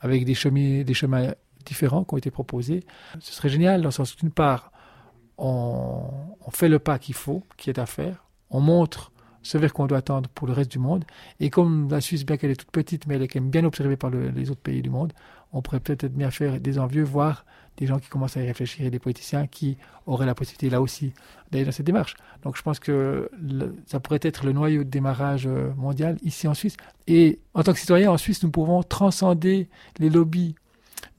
avec 0.02 0.26
des 0.26 0.36
chemins, 0.36 0.84
des 0.84 0.94
chemins 0.94 1.34
différents 1.66 2.04
qui 2.04 2.14
ont 2.14 2.18
été 2.18 2.32
proposés. 2.32 2.84
Ce 3.20 3.34
serait 3.34 3.50
génial 3.50 3.82
dans 3.82 3.90
le 3.90 3.94
sens 3.94 4.16
d'une 4.16 4.32
part, 4.32 4.72
on, 5.38 6.04
fait 6.52 6.68
le 6.68 6.80
pas 6.80 7.00
qu'il 7.00 7.16
faut, 7.16 7.44
qui 7.58 7.70
est 7.70 7.80
à 7.80 7.86
faire, 7.86 8.26
on 8.50 8.60
montre 8.60 9.12
ce 9.42 9.58
vers 9.58 9.72
qu'on 9.72 9.88
doit 9.88 10.00
attendre 10.00 10.30
pour 10.30 10.48
le 10.48 10.54
reste 10.54 10.72
du 10.72 10.80
monde. 10.80 11.06
Et 11.40 11.50
comme 11.50 11.90
la 11.90 12.02
Suisse, 12.02 12.26
bien 12.26 12.36
qu'elle 12.36 12.52
est 12.52 12.56
toute 12.56 12.72
petite, 12.72 13.08
mais 13.08 13.16
elle 13.16 13.22
est 13.22 13.28
quand 13.30 13.40
même 13.40 13.50
bien 13.50 13.64
observée 13.64 13.96
par 13.96 14.10
les 14.10 14.52
autres 14.52 14.60
pays 14.60 14.82
du 14.82 14.90
monde, 14.90 15.14
on 15.54 15.62
pourrait 15.62 15.80
peut-être 15.80 16.14
bien 16.14 16.30
faire 16.30 16.60
des 16.60 16.78
envieux, 16.78 17.04
voir 17.04 17.46
des 17.80 17.88
gens 17.88 17.98
qui 17.98 18.10
commencent 18.10 18.36
à 18.36 18.44
y 18.44 18.46
réfléchir 18.46 18.86
et 18.86 18.90
des 18.92 19.00
politiciens 19.00 19.48
qui 19.48 19.78
auraient 20.06 20.26
la 20.26 20.36
possibilité 20.36 20.70
là 20.70 20.82
aussi 20.82 21.14
d'aller 21.50 21.66
dans 21.66 21.72
cette 21.72 21.86
démarche. 21.86 22.16
Donc 22.44 22.58
je 22.58 22.62
pense 22.62 22.80
que 22.80 23.32
ça 23.86 24.00
pourrait 24.02 24.20
être 24.22 24.46
le 24.46 24.52
noyau 24.52 24.84
de 24.84 24.90
démarrage 24.90 25.48
euh, 25.48 25.74
mondial 25.76 26.18
ici 26.22 26.48
en 26.48 26.54
Suisse. 26.54 26.76
Et 27.08 27.40
en 27.54 27.64
tant 27.64 27.72
que 27.72 27.80
citoyen 27.80 28.12
en 28.12 28.18
Suisse, 28.18 28.44
nous 28.44 28.52
pouvons 28.52 28.84
transcender 28.84 29.70
les 29.98 30.10
lobbies 30.10 30.56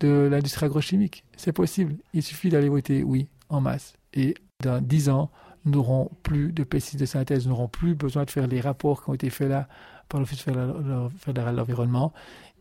de 0.01 0.29
l'industrie 0.31 0.67
agrochimique. 0.67 1.25
C'est 1.37 1.53
possible. 1.53 1.97
Il 2.13 2.23
suffit 2.23 2.51
d'aller 2.51 2.69
voter 2.69 3.03
oui 3.03 3.29
en 3.49 3.63
masse. 3.63 3.95
Et 4.13 4.35
dans 4.61 4.83
dix 4.83 5.09
ans, 5.09 5.31
nous 5.65 5.73
n'aurons 5.73 6.11
plus 6.23 6.53
de 6.53 6.63
pesticides 6.63 7.01
de 7.01 7.07
synthèse, 7.07 7.47
nous 7.47 7.53
n'aurons 7.53 7.69
plus 7.69 7.95
besoin 7.95 8.25
de 8.25 8.31
faire 8.31 8.47
les 8.47 8.61
rapports 8.61 9.03
qui 9.03 9.11
ont 9.11 9.15
été 9.15 9.31
faits 9.31 9.49
là 9.49 9.67
par 10.09 10.21
l'Office 10.21 10.43
fédéral 10.43 11.55
de 11.55 11.59
l'environnement. 11.59 12.13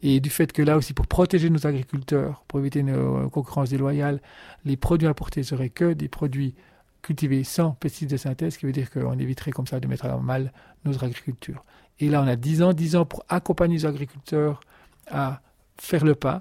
Et 0.02 0.20
du 0.20 0.30
fait 0.30 0.52
que 0.54 0.62
là 0.62 0.78
aussi, 0.78 0.94
pour 0.94 1.08
protéger 1.08 1.50
nos 1.50 1.68
agriculteurs, 1.68 2.44
pour 2.48 2.60
éviter 2.60 2.80
une 2.80 3.30
concurrence 3.30 3.70
déloyale, 3.70 4.22
les 4.66 4.78
produits 4.78 5.08
importés 5.08 5.44
seraient 5.44 5.70
que 5.70 5.94
des 5.94 6.08
produits 6.08 6.56
cultiver 7.02 7.44
sans 7.44 7.72
pesticides 7.72 8.10
de 8.10 8.18
synthèse, 8.18 8.54
ce 8.54 8.60
qui 8.60 8.66
veut 8.66 8.72
dire 8.72 8.90
qu'on 8.90 9.18
éviterait 9.18 9.52
comme 9.52 9.68
ça 9.68 9.80
de 9.80 9.88
mettre 9.88 10.06
à 10.06 10.18
mal 10.18 10.52
notre 10.86 11.04
agriculture. 11.04 11.64
Et 12.00 12.10
là, 12.10 12.22
on 12.22 12.28
a 12.28 12.36
10 12.36 12.62
ans, 12.62 12.74
10 12.74 12.96
ans 12.96 13.06
pour 13.06 13.24
accompagner 13.30 13.76
les 13.76 13.86
agriculteurs 13.86 14.62
à 15.10 15.42
faire 15.78 16.06
le 16.06 16.16
pas. 16.16 16.40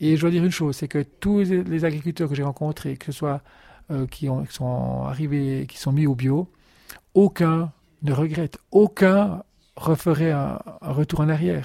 Et 0.00 0.16
je 0.16 0.20
dois 0.22 0.30
dire 0.30 0.44
une 0.44 0.50
chose, 0.50 0.76
c'est 0.76 0.88
que 0.88 1.02
tous 1.02 1.40
les 1.40 1.84
agriculteurs 1.84 2.28
que 2.28 2.34
j'ai 2.34 2.42
rencontrés, 2.42 2.96
que 2.96 3.06
ce 3.06 3.12
soit 3.12 3.42
euh, 3.90 4.06
qui, 4.06 4.28
ont, 4.28 4.44
qui 4.44 4.54
sont 4.54 5.04
arrivés, 5.04 5.66
qui 5.68 5.78
sont 5.78 5.92
mis 5.92 6.06
au 6.06 6.14
bio, 6.14 6.50
aucun 7.14 7.72
ne 8.02 8.12
regrette, 8.12 8.58
aucun 8.70 9.42
referait 9.76 10.32
un, 10.32 10.58
retour 10.80 11.20
en 11.20 11.28
arrière. 11.28 11.64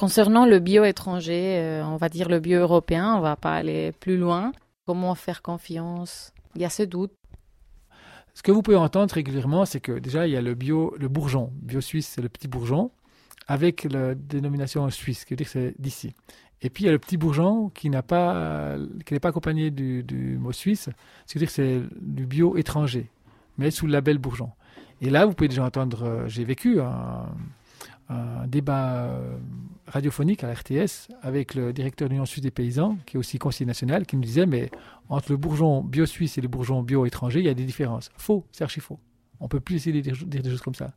Concernant 0.00 0.46
le 0.46 0.60
bio 0.60 0.84
étranger, 0.84 1.58
euh, 1.58 1.84
on 1.84 1.96
va 1.96 2.08
dire 2.08 2.30
le 2.30 2.40
bio 2.40 2.58
européen, 2.58 3.16
on 3.16 3.20
va 3.20 3.36
pas 3.36 3.52
aller 3.52 3.92
plus 3.92 4.16
loin. 4.16 4.50
Comment 4.86 5.14
faire 5.14 5.42
confiance? 5.42 6.32
Il 6.54 6.62
y 6.62 6.64
a 6.64 6.70
ce 6.70 6.84
doute. 6.84 7.12
Ce 8.32 8.42
que 8.42 8.50
vous 8.50 8.62
pouvez 8.62 8.78
entendre 8.78 9.12
régulièrement, 9.12 9.66
c'est 9.66 9.80
que 9.80 9.92
déjà 9.92 10.26
il 10.26 10.32
y 10.32 10.38
a 10.38 10.40
le 10.40 10.54
bio, 10.54 10.94
le 10.98 11.08
bourgeon, 11.08 11.52
bio 11.54 11.82
suisse, 11.82 12.08
c'est 12.14 12.22
le 12.22 12.30
petit 12.30 12.48
bourgeon, 12.48 12.90
avec 13.46 13.84
la 13.92 14.14
dénomination 14.14 14.88
suisse, 14.88 15.26
qui 15.26 15.34
veut 15.34 15.36
dire 15.36 15.44
que 15.48 15.52
c'est 15.52 15.74
d'ici. 15.78 16.14
Et 16.62 16.70
puis 16.70 16.84
il 16.84 16.86
y 16.86 16.88
a 16.88 16.92
le 16.92 16.98
petit 16.98 17.18
bourgeon 17.18 17.68
qui 17.68 17.90
qui 17.90 17.90
n'est 17.90 18.00
pas 18.00 18.78
accompagné 19.22 19.70
du, 19.70 20.38
mot 20.40 20.52
suisse, 20.52 20.88
ce 21.26 21.32
qui 21.34 21.38
veut 21.38 21.40
dire 21.40 21.48
que 21.48 21.52
c'est 21.52 21.82
du 22.00 22.24
bio 22.24 22.56
étranger, 22.56 23.10
mais 23.58 23.70
sous 23.70 23.84
le 23.84 23.92
label 23.92 24.16
bourgeon. 24.16 24.48
Et 25.02 25.10
là, 25.10 25.26
vous 25.26 25.34
pouvez 25.34 25.48
déjà 25.48 25.64
entendre, 25.66 26.04
euh, 26.04 26.26
j'ai 26.26 26.44
vécu 26.44 26.80
un, 26.80 27.26
débat 28.46 29.04
euh, 29.04 29.38
radiophonique 29.90 30.44
à 30.44 30.52
RTS 30.52 31.08
avec 31.22 31.54
le 31.54 31.72
directeur 31.72 32.08
de 32.08 32.14
l'Union 32.14 32.24
suisse 32.24 32.42
des 32.42 32.50
paysans, 32.50 32.96
qui 33.06 33.16
est 33.16 33.18
aussi 33.18 33.38
conseiller 33.38 33.66
national, 33.66 34.06
qui 34.06 34.16
nous 34.16 34.22
disait, 34.22 34.46
mais 34.46 34.70
entre 35.08 35.32
le 35.32 35.36
bourgeon 35.36 35.82
bio-suisse 35.82 36.38
et 36.38 36.40
le 36.40 36.48
bourgeon 36.48 36.82
bio-étranger, 36.82 37.40
il 37.40 37.46
y 37.46 37.48
a 37.48 37.54
des 37.54 37.64
différences. 37.64 38.10
Faux, 38.16 38.46
c'est 38.52 38.64
archi 38.64 38.80
faux. 38.80 38.98
On 39.40 39.44
ne 39.44 39.48
peut 39.48 39.60
plus 39.60 39.76
essayer 39.76 40.00
de 40.00 40.10
dire, 40.10 40.26
des 40.26 40.50
choses 40.50 40.62
comme 40.62 40.74
ça. 40.74 40.92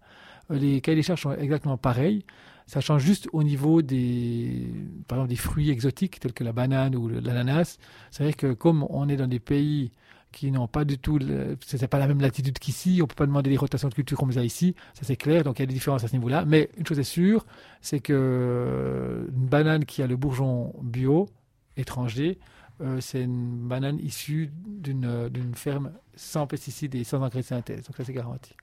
Euh, 0.51 0.57
les 0.57 0.81
cahiers 0.81 0.97
des 0.97 1.03
charges 1.03 1.21
sont 1.21 1.33
exactement 1.33 1.77
pareils. 1.77 2.25
Ça 2.65 2.79
change 2.79 3.03
juste 3.03 3.27
au 3.33 3.43
niveau 3.43 3.81
des, 3.81 4.69
par 5.07 5.17
exemple, 5.17 5.29
des 5.29 5.35
fruits 5.35 5.69
exotiques 5.69 6.19
tels 6.19 6.33
que 6.33 6.43
la 6.43 6.53
banane 6.53 6.95
ou 6.95 7.09
l'ananas. 7.09 7.77
C'est 8.11 8.23
vrai 8.23 8.33
que 8.33 8.53
comme 8.53 8.85
on 8.89 9.09
est 9.09 9.17
dans 9.17 9.27
des 9.27 9.39
pays 9.39 9.91
qui 10.33 10.51
n'ont 10.51 10.67
pas 10.67 10.83
du 10.83 10.97
tout, 10.97 11.19
ce 11.19 11.77
n'est 11.77 11.87
pas 11.87 11.99
la 11.99 12.07
même 12.07 12.19
latitude 12.19 12.59
qu'ici, 12.59 12.97
on 12.99 13.03
ne 13.03 13.07
peut 13.07 13.15
pas 13.15 13.25
demander 13.25 13.49
des 13.49 13.55
rotations 13.57 13.87
de 13.87 13.93
culture 13.93 14.17
comme 14.17 14.33
ça 14.33 14.43
ici, 14.43 14.75
ça 14.93 15.01
c'est 15.03 15.15
clair, 15.15 15.43
donc 15.43 15.59
il 15.59 15.61
y 15.61 15.63
a 15.63 15.67
des 15.67 15.73
différences 15.73 16.03
à 16.03 16.09
ce 16.09 16.13
niveau-là. 16.13 16.43
Mais 16.45 16.69
une 16.77 16.85
chose 16.85 16.99
est 16.99 17.03
sûre, 17.03 17.45
c'est 17.79 17.99
que 17.99 19.27
une 19.29 19.45
banane 19.45 19.85
qui 19.85 20.01
a 20.01 20.07
le 20.07 20.17
bourgeon 20.17 20.73
bio 20.81 21.29
étranger, 21.77 22.39
euh, 22.81 22.99
c'est 22.99 23.21
une 23.21 23.67
banane 23.67 23.99
issue 23.99 24.51
d'une 24.65 25.53
ferme 25.55 25.93
sans 26.15 26.47
pesticides 26.47 26.95
et 26.95 27.03
sans 27.03 27.21
engrais 27.21 27.39
de 27.39 27.45
synthèse, 27.45 27.83
donc 27.83 27.95
ça 27.95 28.03
c'est 28.03 28.13
garanti. 28.13 28.53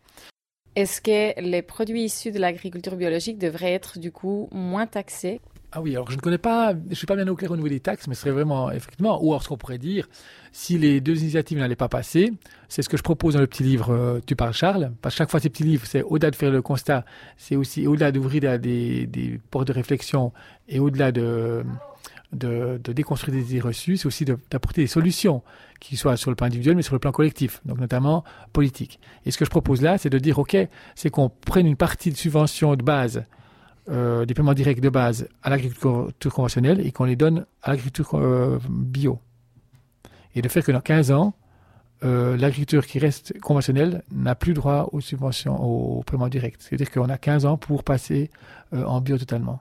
Est-ce 0.77 1.01
que 1.01 1.41
les 1.41 1.63
produits 1.63 2.05
issus 2.05 2.31
de 2.31 2.39
l'agriculture 2.39 2.97
biologique 2.97 3.39
devraient 3.39 3.73
être 3.73 3.99
du 3.99 4.13
coup 4.13 4.49
moins 4.53 4.87
taxés 4.87 5.41
ah 5.73 5.81
oui, 5.81 5.93
alors 5.93 6.11
je 6.11 6.17
ne 6.17 6.21
connais 6.21 6.39
pas, 6.39 6.73
je 6.73 6.91
ne 6.91 6.95
suis 6.95 7.07
pas 7.07 7.15
bien 7.15 7.29
au 7.29 7.37
clair 7.37 7.51
au 7.51 7.57
niveau 7.57 7.69
des 7.69 7.79
taxes, 7.79 8.09
mais 8.09 8.15
ce 8.15 8.23
serait 8.23 8.33
vraiment, 8.33 8.73
effectivement, 8.73 9.23
ou 9.23 9.31
alors 9.31 9.43
ce 9.43 9.49
qu'on 9.49 9.57
pourrait 9.57 9.79
dire, 9.79 10.09
si 10.51 10.79
les 10.79 11.01
deux 11.01 11.21
initiatives 11.21 11.59
n'allaient 11.59 11.77
pas 11.77 11.89
passer, 11.89 12.33
c'est 12.69 12.83
ce 12.83 12.89
que 12.89 12.97
je 12.97 13.03
propose 13.03 13.35
dans 13.35 13.41
le 13.41 13.47
petit 13.47 13.63
livre 13.63 13.91
euh, 13.91 14.21
Tu 14.27 14.35
parles 14.35 14.53
Charles, 14.53 14.93
parce 15.01 15.15
que 15.15 15.19
chaque 15.19 15.31
fois 15.31 15.39
ces 15.39 15.49
petits 15.49 15.63
livres, 15.63 15.87
c'est 15.87 16.03
au-delà 16.03 16.33
de 16.33 16.37
faire 16.37 16.51
le 16.51 16.61
constat, 16.61 17.05
c'est 17.37 17.55
aussi 17.55 17.87
au-delà 17.87 18.11
d'ouvrir 18.11 18.59
des, 18.59 19.07
des 19.07 19.41
portes 19.51 19.69
de 19.69 19.73
réflexion 19.73 20.33
et 20.69 20.81
au-delà 20.81 21.13
de, 21.13 21.65
de, 22.33 22.81
de, 22.83 22.93
déconstruire 22.93 23.37
des 23.37 23.51
idées 23.51 23.61
reçues, 23.61 23.97
c'est 23.97 24.07
aussi 24.07 24.25
d'apporter 24.25 24.83
des 24.83 24.89
solutions, 24.89 25.43
qui 25.79 25.97
soient 25.97 26.17
sur 26.17 26.31
le 26.31 26.37
plan 26.37 26.47
individuel, 26.47 26.77
mais 26.77 26.83
sur 26.83 26.95
le 26.95 26.99
plan 26.99 27.13
collectif, 27.13 27.61
donc 27.65 27.79
notamment 27.79 28.25
politique. 28.53 28.99
Et 29.25 29.31
ce 29.31 29.39
que 29.39 29.45
je 29.45 29.51
propose 29.51 29.83
là, 29.83 29.99
c'est 29.99 30.11
de 30.11 30.19
dire, 30.19 30.39
OK, 30.39 30.57
c'est 30.95 31.11
qu'on 31.11 31.29
prenne 31.29 31.67
une 31.67 31.77
partie 31.77 32.11
de 32.11 32.17
subvention 32.17 32.75
de 32.75 32.83
base 32.83 33.25
euh, 33.91 34.25
des 34.25 34.35
paiements 34.35 34.55
directs 34.55 34.81
de 34.81 34.89
base 34.89 35.29
à 35.43 35.51
l'agriculture 35.51 36.33
conventionnelle 36.33 36.85
et 36.87 36.93
qu'on 36.93 37.05
les 37.05 37.17
donne 37.17 37.47
à 37.63 37.71
l'agriculture 37.71 38.15
euh, 38.15 38.59
bio. 38.69 39.19
Et 40.35 40.43
de 40.43 40.49
faire 40.49 40.65
que 40.65 40.71
dans 40.71 40.81
15 40.81 41.11
ans, 41.11 41.35
euh, 42.05 42.37
l'agriculture 42.37 42.87
qui 42.87 42.99
reste 42.99 43.39
conventionnelle 43.41 44.03
n'a 44.13 44.35
plus 44.35 44.55
droit 44.55 44.89
aux 44.93 45.01
subventions, 45.01 45.61
aux 45.61 46.03
paiements 46.03 46.29
directs. 46.29 46.57
C'est-à-dire 46.61 46.91
qu'on 46.91 47.09
a 47.09 47.19
15 47.19 47.47
ans 47.47 47.57
pour 47.57 47.83
passer 47.83 48.31
en 48.73 49.01
bio 49.01 49.19
totalement. 49.19 49.61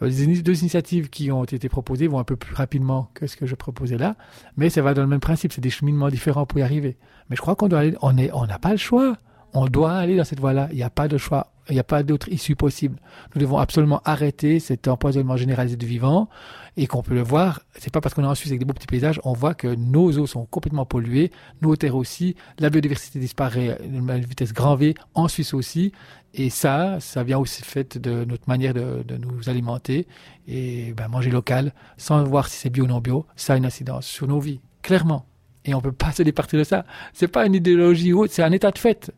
Les 0.00 0.26
deux 0.42 0.60
initiatives 0.60 1.08
qui 1.10 1.30
ont 1.30 1.44
été 1.44 1.68
proposées 1.68 2.06
vont 2.06 2.18
un 2.18 2.24
peu 2.24 2.36
plus 2.36 2.54
rapidement 2.54 3.10
que 3.14 3.26
ce 3.26 3.36
que 3.36 3.46
je 3.46 3.54
proposais 3.54 3.96
là, 3.96 4.16
mais 4.56 4.68
ça 4.68 4.82
va 4.82 4.94
dans 4.94 5.02
le 5.02 5.08
même 5.08 5.20
principe, 5.20 5.52
c'est 5.52 5.60
des 5.60 5.70
cheminements 5.70 6.08
différents 6.08 6.44
pour 6.44 6.58
y 6.58 6.62
arriver. 6.62 6.96
Mais 7.28 7.36
je 7.36 7.40
crois 7.40 7.56
qu'on 7.56 7.68
doit 7.68 7.80
aller, 7.80 7.94
on 8.02 8.14
on 8.34 8.46
n'a 8.46 8.58
pas 8.58 8.72
le 8.72 8.76
choix. 8.76 9.16
On 9.52 9.66
doit 9.66 9.92
aller 9.92 10.16
dans 10.16 10.24
cette 10.24 10.40
voie-là. 10.40 10.68
Il 10.70 10.76
n'y 10.76 10.82
a 10.82 10.90
pas 10.90 11.08
de 11.08 11.16
choix. 11.16 11.50
Il 11.68 11.74
n'y 11.74 11.80
a 11.80 11.84
pas 11.84 12.02
d'autre 12.02 12.28
issue 12.28 12.54
possible. 12.54 12.96
Nous 13.34 13.40
devons 13.40 13.58
absolument 13.58 14.00
arrêter 14.04 14.60
cet 14.60 14.86
empoisonnement 14.86 15.36
généralisé 15.36 15.76
de 15.76 15.86
vivants 15.86 16.28
et 16.76 16.86
qu'on 16.86 17.02
peut 17.02 17.14
le 17.14 17.22
voir. 17.22 17.62
C'est 17.74 17.92
pas 17.92 18.00
parce 18.00 18.14
qu'on 18.14 18.22
est 18.22 18.28
en 18.28 18.34
Suisse 18.34 18.50
avec 18.50 18.60
des 18.60 18.64
beaux 18.64 18.74
petits 18.74 18.86
paysages, 18.86 19.20
on 19.24 19.32
voit 19.32 19.54
que 19.54 19.68
nos 19.68 20.16
eaux 20.18 20.26
sont 20.26 20.44
complètement 20.46 20.86
polluées, 20.86 21.32
nos 21.62 21.74
terres 21.74 21.96
aussi, 21.96 22.36
la 22.58 22.70
biodiversité 22.70 23.18
disparaît 23.18 23.70
à 23.70 23.82
une 23.82 24.24
vitesse 24.24 24.52
grand 24.52 24.76
V, 24.76 24.94
en 25.14 25.28
Suisse 25.28 25.54
aussi. 25.54 25.92
Et 26.34 26.50
ça, 26.50 26.98
ça 27.00 27.24
vient 27.24 27.38
aussi 27.38 27.62
fait 27.62 27.96
de 27.96 28.24
notre 28.24 28.46
manière 28.46 28.74
de, 28.74 29.16
nous 29.16 29.48
alimenter. 29.48 30.06
Et 30.46 30.92
ben, 30.92 31.08
manger 31.08 31.30
local, 31.30 31.72
sans 31.96 32.22
voir 32.24 32.48
si 32.48 32.58
c'est 32.58 32.70
bio 32.70 32.84
ou 32.84 32.86
non 32.86 33.00
bio, 33.00 33.26
ça 33.36 33.54
a 33.54 33.56
une 33.56 33.66
incidence 33.66 34.06
sur 34.06 34.28
nos 34.28 34.38
vies, 34.38 34.60
clairement. 34.82 35.26
Et 35.64 35.74
on 35.74 35.80
peut 35.80 35.92
pas 35.92 36.12
se 36.12 36.22
départir 36.22 36.58
de 36.58 36.64
ça. 36.64 36.84
C'est 37.12 37.26
pas 37.26 37.46
une 37.46 37.54
idéologie 37.54 38.12
ou 38.12 38.20
autre, 38.20 38.32
c'est 38.32 38.42
un 38.42 38.52
état 38.52 38.70
de 38.70 38.78
fait. 38.78 39.10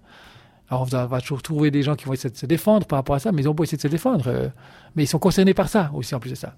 Alors, 0.70 0.82
on 0.82 1.06
va 1.06 1.20
toujours 1.20 1.42
trouver 1.42 1.70
des 1.70 1.82
gens 1.82 1.96
qui 1.96 2.04
vont 2.04 2.12
essayer 2.12 2.30
de 2.30 2.36
se 2.36 2.46
défendre 2.46 2.86
par 2.86 2.98
rapport 2.98 3.14
à 3.14 3.18
ça, 3.18 3.32
mais 3.32 3.42
ils 3.42 3.48
ont 3.48 3.54
beau 3.54 3.64
essayer 3.64 3.78
de 3.78 3.82
se 3.82 3.88
défendre. 3.88 4.28
Euh, 4.28 4.48
mais 4.94 5.04
ils 5.04 5.06
sont 5.06 5.18
concernés 5.18 5.54
par 5.54 5.68
ça 5.68 5.90
aussi, 5.94 6.14
en 6.14 6.20
plus 6.20 6.30
de 6.30 6.34
ça. 6.34 6.56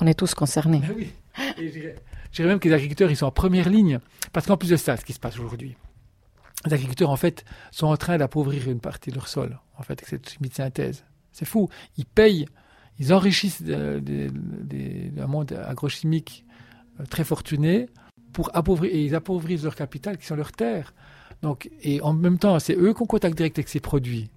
On 0.00 0.06
est 0.06 0.14
tous 0.14 0.34
concernés. 0.34 0.80
Ben 0.80 0.94
oui. 0.96 1.12
je 1.58 2.36
dirais 2.36 2.48
même 2.48 2.58
que 2.58 2.68
les 2.68 2.74
agriculteurs, 2.74 3.10
ils 3.10 3.16
sont 3.16 3.26
en 3.26 3.30
première 3.30 3.68
ligne. 3.68 4.00
Parce 4.32 4.46
qu'en 4.46 4.56
plus 4.56 4.70
de 4.70 4.76
ça, 4.76 4.96
ce 4.96 5.04
qui 5.04 5.12
se 5.12 5.20
passe 5.20 5.38
aujourd'hui, 5.38 5.76
les 6.66 6.72
agriculteurs, 6.72 7.10
en 7.10 7.16
fait, 7.16 7.44
sont 7.70 7.86
en 7.86 7.96
train 7.96 8.18
d'appauvrir 8.18 8.68
une 8.68 8.80
partie 8.80 9.10
de 9.10 9.14
leur 9.14 9.28
sol, 9.28 9.58
en 9.78 9.82
fait, 9.82 9.92
avec 9.92 10.06
cette 10.06 10.28
chimie 10.28 10.48
de 10.48 10.54
synthèse. 10.54 11.04
C'est 11.32 11.44
fou. 11.44 11.68
Ils 11.96 12.06
payent, 12.06 12.46
ils 12.98 13.12
enrichissent 13.12 13.62
un 13.68 15.26
monde 15.26 15.52
agrochimique 15.64 16.44
euh, 16.98 17.04
très 17.04 17.24
fortuné 17.24 17.88
pour 18.32 18.54
appauvrir, 18.54 18.92
et 18.94 19.04
ils 19.04 19.14
appauvrissent 19.14 19.62
leur 19.62 19.74
capital, 19.74 20.18
qui 20.18 20.26
sont 20.26 20.36
leurs 20.36 20.52
terres. 20.52 20.92
Donc, 21.42 21.70
et 21.82 22.00
en 22.02 22.12
même 22.12 22.38
temps, 22.38 22.58
c'est 22.58 22.76
eux 22.76 22.92
qui 22.92 23.02
ont 23.02 23.06
contact 23.06 23.36
direct 23.36 23.58
avec 23.58 23.68
ces 23.68 23.80
produits. 23.80 24.30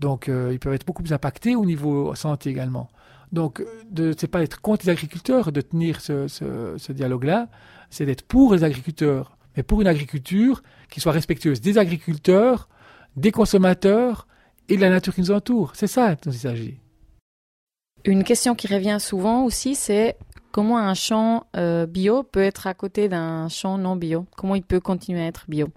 Donc, 0.00 0.28
euh, 0.28 0.50
ils 0.52 0.58
peuvent 0.58 0.74
être 0.74 0.86
beaucoup 0.86 1.02
plus 1.02 1.12
impactés 1.12 1.56
au 1.56 1.64
niveau 1.64 2.14
santé 2.14 2.50
également. 2.50 2.88
Donc, 3.32 3.64
ce 3.96 4.02
n'est 4.02 4.28
pas 4.28 4.42
être 4.42 4.60
contre 4.60 4.86
les 4.86 4.92
agriculteurs 4.92 5.50
de 5.50 5.60
tenir 5.60 6.00
ce, 6.00 6.28
ce, 6.28 6.92
dialogue-là, 6.92 7.48
c'est 7.90 8.06
d'être 8.06 8.22
pour 8.22 8.54
les 8.54 8.62
agriculteurs, 8.62 9.36
mais 9.56 9.62
pour 9.62 9.80
une 9.80 9.88
agriculture 9.88 10.62
qui 10.88 11.00
soit 11.00 11.12
respectueuse 11.12 11.60
des 11.60 11.78
agriculteurs, 11.78 12.68
des 13.16 13.32
consommateurs 13.32 14.28
et 14.68 14.76
de 14.76 14.80
la 14.80 14.90
nature 14.90 15.14
qui 15.14 15.20
nous 15.20 15.32
entoure. 15.32 15.72
C'est 15.74 15.88
ça 15.88 16.14
dont 16.14 16.30
il 16.30 16.38
s'agit. 16.38 16.78
Une 18.04 18.22
question 18.22 18.54
qui 18.54 18.66
revient 18.66 18.98
souvent 19.00 19.44
aussi, 19.44 19.74
c'est 19.74 20.16
comment 20.52 20.78
un 20.78 20.94
champ 20.94 21.46
euh, 21.56 21.86
bio 21.86 22.22
peut 22.22 22.42
être 22.42 22.66
à 22.66 22.74
côté 22.74 23.08
d'un 23.08 23.48
champ 23.48 23.78
non 23.78 23.96
bio? 23.96 24.26
Comment 24.36 24.54
il 24.54 24.62
peut 24.62 24.80
continuer 24.80 25.22
à 25.22 25.26
être 25.26 25.46
bio? 25.48 25.68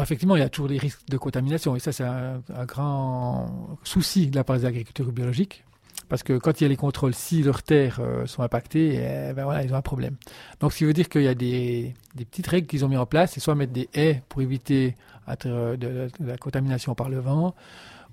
Effectivement, 0.00 0.36
il 0.36 0.40
y 0.40 0.44
a 0.44 0.48
toujours 0.48 0.68
des 0.68 0.78
risques 0.78 1.06
de 1.08 1.18
contamination, 1.18 1.76
et 1.76 1.80
ça 1.80 1.92
c'est 1.92 2.04
un, 2.04 2.40
grand 2.66 3.78
souci 3.84 4.28
de 4.28 4.36
la 4.36 4.44
part 4.44 4.56
des 4.56 4.64
agriculteurs 4.64 5.12
biologiques, 5.12 5.64
parce 6.08 6.22
que 6.22 6.38
quand 6.38 6.60
il 6.60 6.64
y 6.64 6.66
a 6.66 6.68
les 6.68 6.76
contrôles, 6.76 7.14
si 7.14 7.42
leurs 7.42 7.62
terres 7.62 7.98
euh, 8.00 8.26
sont 8.26 8.42
impactées, 8.42 8.94
eh 8.94 9.32
ben 9.34 9.44
voilà, 9.44 9.62
ils 9.62 9.72
ont 9.72 9.76
un 9.76 9.82
problème. 9.82 10.16
Donc 10.60 10.72
ce 10.72 10.78
qui 10.78 10.84
veut 10.84 10.92
dire 10.92 11.08
qu'il 11.08 11.22
y 11.22 11.28
a 11.28 11.34
des, 11.34 11.94
petites 12.16 12.46
règles 12.46 12.66
qu'ils 12.66 12.84
ont 12.84 12.88
mis 12.88 12.96
en 12.96 13.06
place, 13.06 13.32
c'est 13.32 13.40
soit 13.40 13.54
mettre 13.54 13.72
des 13.72 13.88
haies 13.94 14.22
pour 14.28 14.40
éviter 14.42 14.96
de, 15.44 16.08
la 16.20 16.36
contamination 16.38 16.94
par 16.94 17.08
le 17.08 17.18
vent, 17.18 17.54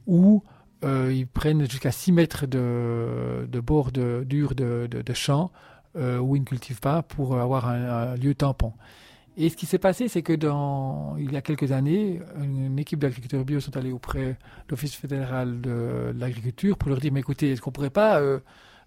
ou 0.07 0.43
euh, 0.83 1.13
ils 1.13 1.27
prennent 1.27 1.69
jusqu'à 1.69 1.91
6 1.91 2.11
mètres 2.11 2.45
de, 2.45 3.47
de 3.49 3.59
bord 3.59 3.91
de, 3.91 4.23
dur 4.27 4.55
de, 4.55 4.87
de, 4.87 5.13
champ 5.13 5.51
euh, 5.97 6.19
où 6.19 6.35
ils 6.35 6.41
ne 6.41 6.45
cultivent 6.45 6.79
pas 6.79 7.01
pour 7.03 7.37
avoir 7.37 7.67
un 7.67 8.15
lieu 8.15 8.33
tampon. 8.33 8.73
Et 9.41 9.47
ce 9.47 9.55
qui 9.55 9.65
s'est 9.65 9.79
passé, 9.79 10.09
c'est 10.09 10.21
que 10.21 10.33
il 10.33 11.31
y 11.31 11.37
a 11.37 11.41
quelques 11.41 11.71
années, 11.71 12.19
une 12.43 12.77
équipe 12.77 12.99
d'agriculteurs 12.99 13.45
bio 13.45 13.61
sont 13.61 13.77
allés 13.77 13.93
auprès 13.93 14.25
de 14.25 14.35
l'Office 14.69 14.93
fédéral 14.93 15.61
de 15.61 16.13
l'agriculture 16.13 16.77
pour 16.77 16.89
leur 16.89 16.99
dire, 16.99 17.13
mais 17.13 17.21
écoutez, 17.21 17.53
est-ce 17.53 17.61
qu'on 17.61 17.71
pourrait 17.71 17.89
pas 17.89 18.19
euh, 18.19 18.39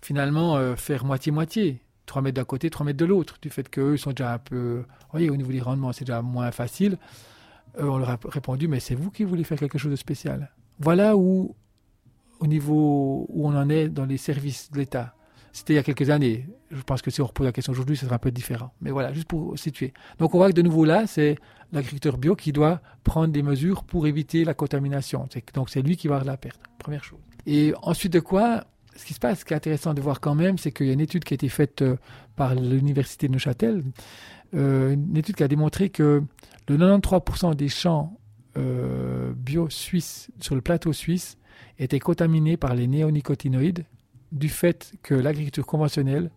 finalement 0.02 0.58
euh, 0.58 0.76
faire 0.76 1.06
moitié-moitié? 1.06 1.80
3 2.04 2.20
mètres 2.20 2.36
d'un 2.36 2.44
côté, 2.44 2.68
3 2.68 2.84
mètres 2.84 2.98
de 2.98 3.06
l'autre, 3.06 3.38
du 3.40 3.48
fait 3.48 3.66
qu'eux 3.70 3.96
sont 3.96 4.10
déjà 4.10 4.34
un 4.34 4.38
peu, 4.38 4.84
voyez, 5.10 5.30
au 5.30 5.36
niveau 5.36 5.52
des 5.52 5.62
rendements, 5.62 5.90
c'est 5.92 6.04
déjà 6.04 6.20
moins 6.20 6.50
facile. 6.50 6.98
on 7.78 7.96
leur 7.96 8.10
a 8.10 8.18
répondu, 8.26 8.68
mais 8.68 8.78
c'est 8.78 8.94
vous 8.94 9.10
qui 9.10 9.24
voulez 9.24 9.44
faire 9.44 9.58
quelque 9.58 9.78
chose 9.78 9.92
de 9.92 9.96
spécial. 9.96 10.50
Voilà 10.78 11.16
où, 11.16 11.56
au 12.40 12.46
niveau 12.46 13.24
où 13.30 13.48
on 13.48 13.56
en 13.56 13.70
est 13.70 13.88
dans 13.88 14.04
les 14.04 14.18
services 14.18 14.70
de 14.70 14.76
l'État. 14.76 15.14
C'était 15.52 15.74
il 15.74 15.76
y 15.76 15.78
a 15.78 15.82
quelques 15.82 16.08
années. 16.08 16.46
Je 16.70 16.80
pense 16.80 17.02
que 17.02 17.10
si 17.10 17.20
on 17.20 17.26
repose 17.26 17.44
la 17.44 17.52
question 17.52 17.72
aujourd'hui, 17.72 17.96
ce 17.96 18.06
sera 18.06 18.16
un 18.16 18.18
peu 18.18 18.30
différent. 18.30 18.72
Mais 18.80 18.90
voilà, 18.90 19.12
juste 19.12 19.28
pour 19.28 19.58
situer. 19.58 19.92
Donc 20.18 20.34
on 20.34 20.38
voit 20.38 20.48
que 20.48 20.54
de 20.54 20.62
nouveau 20.62 20.84
là, 20.84 21.06
c'est 21.06 21.36
l'agriculteur 21.72 22.16
bio 22.16 22.34
qui 22.34 22.52
doit 22.52 22.80
prendre 23.04 23.32
des 23.32 23.42
mesures 23.42 23.84
pour 23.84 24.06
éviter 24.06 24.44
la 24.44 24.54
contamination. 24.54 25.28
Donc 25.54 25.68
c'est 25.68 25.82
lui 25.82 25.96
qui 25.96 26.08
va 26.08 26.16
avoir 26.16 26.26
la 26.26 26.36
perte, 26.36 26.60
première 26.78 27.04
chose. 27.04 27.20
Et 27.46 27.74
ensuite 27.82 28.12
de 28.12 28.20
quoi, 28.20 28.64
ce 28.96 29.04
qui 29.04 29.14
se 29.14 29.20
passe, 29.20 29.40
ce 29.40 29.44
qui 29.44 29.52
est 29.52 29.56
intéressant 29.56 29.94
de 29.94 30.00
voir 30.00 30.20
quand 30.20 30.34
même, 30.34 30.58
c'est 30.58 30.72
qu'il 30.72 30.86
y 30.86 30.90
a 30.90 30.92
une 30.92 31.00
étude 31.00 31.24
qui 31.24 31.34
a 31.34 31.36
été 31.36 31.48
faite 31.48 31.82
euh, 31.82 31.96
par 32.36 32.54
l'université 32.54 33.28
de 33.28 33.32
Neuchâtel, 33.32 33.82
euh, 34.54 34.94
une 34.94 35.16
étude 35.16 35.36
qui 35.36 35.42
a 35.42 35.48
démontré 35.48 35.90
que 35.90 36.22
le 36.68 36.76
93% 36.76 37.54
des 37.54 37.68
champs 37.68 38.18
euh, 38.56 39.32
bio 39.34 39.68
suisses 39.70 40.30
sur 40.40 40.54
le 40.54 40.60
plateau 40.60 40.92
suisse 40.92 41.36
étaient 41.78 41.98
contaminés 41.98 42.56
par 42.56 42.74
les 42.74 42.86
néonicotinoïdes 42.86 43.84
du 44.32 44.48
fait 44.48 44.94
que 45.02 45.14
l'agriculture 45.14 45.66
conventionnelle 45.66 46.30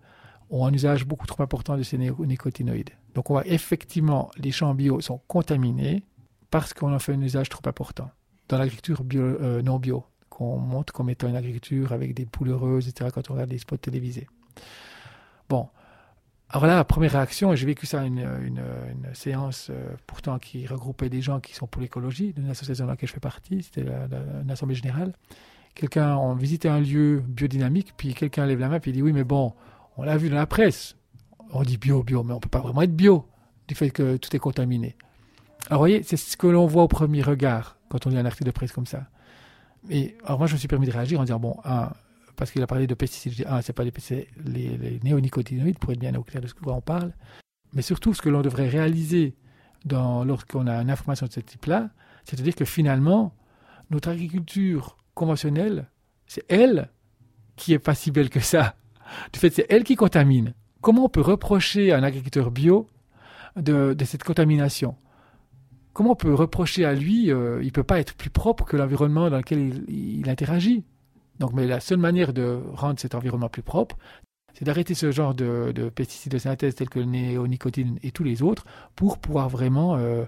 ont 0.50 0.66
un 0.66 0.74
usage 0.74 1.06
beaucoup 1.06 1.26
trop 1.26 1.42
important 1.42 1.78
de 1.78 1.84
ces 1.84 1.98
néonicotinoïdes. 1.98 2.92
Donc 3.16 3.30
on 3.30 3.34
voit 3.34 3.48
effectivement 3.48 4.30
les 4.38 4.52
champs 4.52 4.76
bio 4.76 5.02
sont 5.02 5.22
contaminés 5.28 6.04
parce 6.52 6.74
qu'on 6.74 6.94
en 6.94 7.00
fait 7.00 7.14
un 7.14 7.22
usage 7.22 7.50
trop 7.50 7.68
important. 7.68 8.12
Dans 8.48 8.58
l'agriculture 8.60 9.04
bio, 9.04 9.62
non 9.64 9.80
bio, 9.80 10.06
qu'on 10.30 10.58
montre 10.58 10.94
comme 10.94 11.10
étant 11.10 11.28
une 11.28 11.36
agriculture 11.36 11.94
avec 11.94 12.14
des 12.14 12.26
poules 12.26 12.56
etc., 12.78 13.10
quand 13.14 13.30
on 13.32 13.34
regarde 13.34 13.50
les 13.50 13.58
spots 13.58 13.78
télévisés. 13.78 14.28
Bon. 15.50 15.70
Alors 16.50 16.68
là, 16.68 16.84
première 16.84 17.14
réaction, 17.14 17.56
j'ai 17.56 17.66
vécu 17.66 17.86
ça 17.86 18.04
une, 18.04 18.20
une, 18.20 18.62
une 18.92 19.16
séance 19.16 19.70
euh, 19.72 19.96
pourtant 20.06 20.38
qui 20.38 20.68
regroupait 20.68 21.10
des 21.10 21.22
gens 21.22 21.40
qui 21.40 21.56
sont 21.56 21.66
pour 21.66 21.82
l'écologie, 21.82 22.34
d'une 22.34 22.50
association 22.50 22.86
dans 22.86 22.92
laquelle 22.92 23.10
je 23.10 23.14
fais 23.14 23.20
partie, 23.20 23.64
c'était 23.64 23.86
une 24.44 24.52
assemblée 24.52 24.76
générale. 24.76 25.14
Quelqu'un, 25.76 26.16
on 26.16 26.34
visitait 26.36 26.70
un 26.70 26.80
lieu 26.80 27.22
biodynamique, 27.28 27.94
puis 27.98 28.14
quelqu'un 28.14 28.46
lève 28.46 28.60
la 28.60 28.70
main, 28.70 28.80
puis 28.80 28.92
il 28.92 28.94
dit 28.96 29.02
Oui, 29.02 29.12
mais 29.14 29.26
bon, 29.26 29.54
on 29.98 30.04
l'a 30.04 30.18
vu 30.18 30.30
dans 30.30 30.38
la 30.38 30.48
presse. 30.48 30.96
On 31.52 31.64
dit 31.64 31.78
bio, 31.78 32.02
bio, 32.02 32.24
mais 32.24 32.32
on 32.32 32.38
ne 32.38 32.42
peut 32.42 32.50
pas 32.50 32.62
vraiment 32.62 32.82
être 32.82 32.96
bio 32.96 33.28
du 33.68 33.76
fait 33.76 33.92
que 33.92 34.18
tout 34.18 34.34
est 34.36 34.40
contaminé. 34.40 34.96
Alors, 35.68 35.80
vous 35.80 35.82
voyez, 35.84 36.04
c'est 36.04 36.18
ce 36.18 36.38
que 36.38 36.48
l'on 36.48 36.66
voit 36.66 36.84
au 36.84 36.88
premier 36.88 37.22
regard 37.22 37.78
quand 37.90 38.08
on 38.08 38.10
lit 38.10 38.18
un 38.18 38.26
article 38.26 38.46
de 38.46 38.52
presse 38.52 38.72
comme 38.72 38.86
ça. 38.86 39.08
Et 39.90 40.16
alors 40.26 40.40
moi, 40.40 40.48
je 40.48 40.54
me 40.54 40.58
suis 40.58 40.68
permis 40.68 40.88
de 40.88 40.92
réagir 40.92 41.20
en 41.20 41.24
disant, 41.24 41.40
bon, 41.40 41.58
un, 41.64 41.92
parce 42.36 42.52
qu'il 42.52 42.62
a 42.62 42.68
parlé 42.68 42.88
de 42.88 42.94
pesticides, 42.94 43.34
je 43.34 43.38
dis, 43.38 43.46
un, 43.48 43.62
c'est 43.62 43.74
pas 43.74 43.84
les, 43.84 43.94
les, 44.46 44.78
les, 44.78 45.00
néonicotinoïdes, 45.04 45.80
pour 45.80 45.92
être 45.92 46.00
bien 46.00 46.16
au 46.16 46.24
clair 46.24 46.42
de 46.42 46.48
ce 46.48 46.54
qu'on 46.54 46.82
parle, 46.82 47.14
mais 47.74 47.82
surtout 47.82 48.14
ce 48.14 48.22
que 48.22 48.30
l'on 48.30 48.42
devrait 48.42 48.68
réaliser 48.68 49.36
lorsqu'on 49.90 50.68
a 50.68 50.82
une 50.82 50.90
information 50.90 51.28
de 51.28 51.32
ce 51.32 51.40
type-là, 51.40 51.90
c'est-à-dire 52.24 52.56
que 52.56 52.66
finalement, 52.66 53.36
notre 53.92 54.10
agriculture 54.10 54.98
conventionnelle, 55.16 55.90
c'est 56.28 56.44
elle 56.50 56.90
qui 57.56 57.74
est 57.74 57.80
pas 57.80 57.96
si 57.96 58.12
belle 58.12 58.30
que 58.30 58.40
ça. 58.40 58.76
Du 59.34 59.40
fait, 59.40 59.50
c'est 59.50 59.66
elle 59.70 59.84
qui 59.84 59.96
contamine. 59.96 60.54
Comment 60.82 61.06
on 61.06 61.10
peut 61.10 61.22
reprocher 61.22 61.92
à 61.92 61.98
un 61.98 62.04
agriculteur 62.04 62.52
bio 62.52 62.88
de, 63.56 63.96
cette 64.06 64.24
contamination? 64.24 64.96
Comment 65.94 66.12
on 66.12 66.16
peut 66.16 66.34
reprocher 66.34 66.86
à 66.86 66.94
lui, 66.94 67.32
euh, 67.32 67.60
il 67.62 67.68
ne 67.68 67.72
peut 67.72 67.84
pas 67.84 68.00
être 68.00 68.14
plus 68.16 68.30
propre 68.30 68.66
que 68.66 68.76
l'environnement 68.76 69.30
dans 69.30 69.38
lequel 69.38 69.86
il, 69.88 70.30
interagit? 70.30 70.84
Donc, 71.40 71.54
mais 71.54 71.66
la 71.66 71.80
seule 71.80 71.98
manière 71.98 72.34
de 72.34 72.62
rendre 72.74 73.00
cet 73.00 73.16
environnement 73.16 73.50
plus 73.50 73.62
propre, 73.62 73.98
c'est 74.54 74.66
d'arrêter 74.66 74.94
ce 74.94 75.12
genre 75.12 75.34
de, 75.34 75.90
pesticides 75.94 76.32
de 76.32 76.38
synthèse 76.38 76.76
tels 76.76 76.90
que 76.90 77.00
le 77.00 77.06
néonicotine 77.06 78.00
et 78.04 78.12
tous 78.12 78.24
les 78.24 78.42
autres 78.42 78.66
pour 78.96 79.18
pouvoir 79.18 79.50
vraiment 79.50 79.96
euh, 79.96 80.26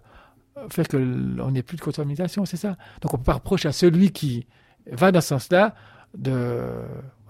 faire 0.70 0.88
qu'on 0.88 1.52
n'ait 1.52 1.64
plus 1.64 1.78
de 1.78 1.82
contamination, 1.82 2.46
c'est 2.46 2.58
ça? 2.58 2.78
Donc 3.02 3.14
on 3.14 3.18
ne 3.18 3.22
peut 3.22 3.26
pas 3.26 3.34
reprocher 3.34 3.68
à 3.68 3.72
celui 3.72 4.12
qui 4.12 4.48
va 4.92 5.12
dans 5.12 5.22
ce 5.22 5.28
sens-là 5.30 5.76
de 6.18 6.72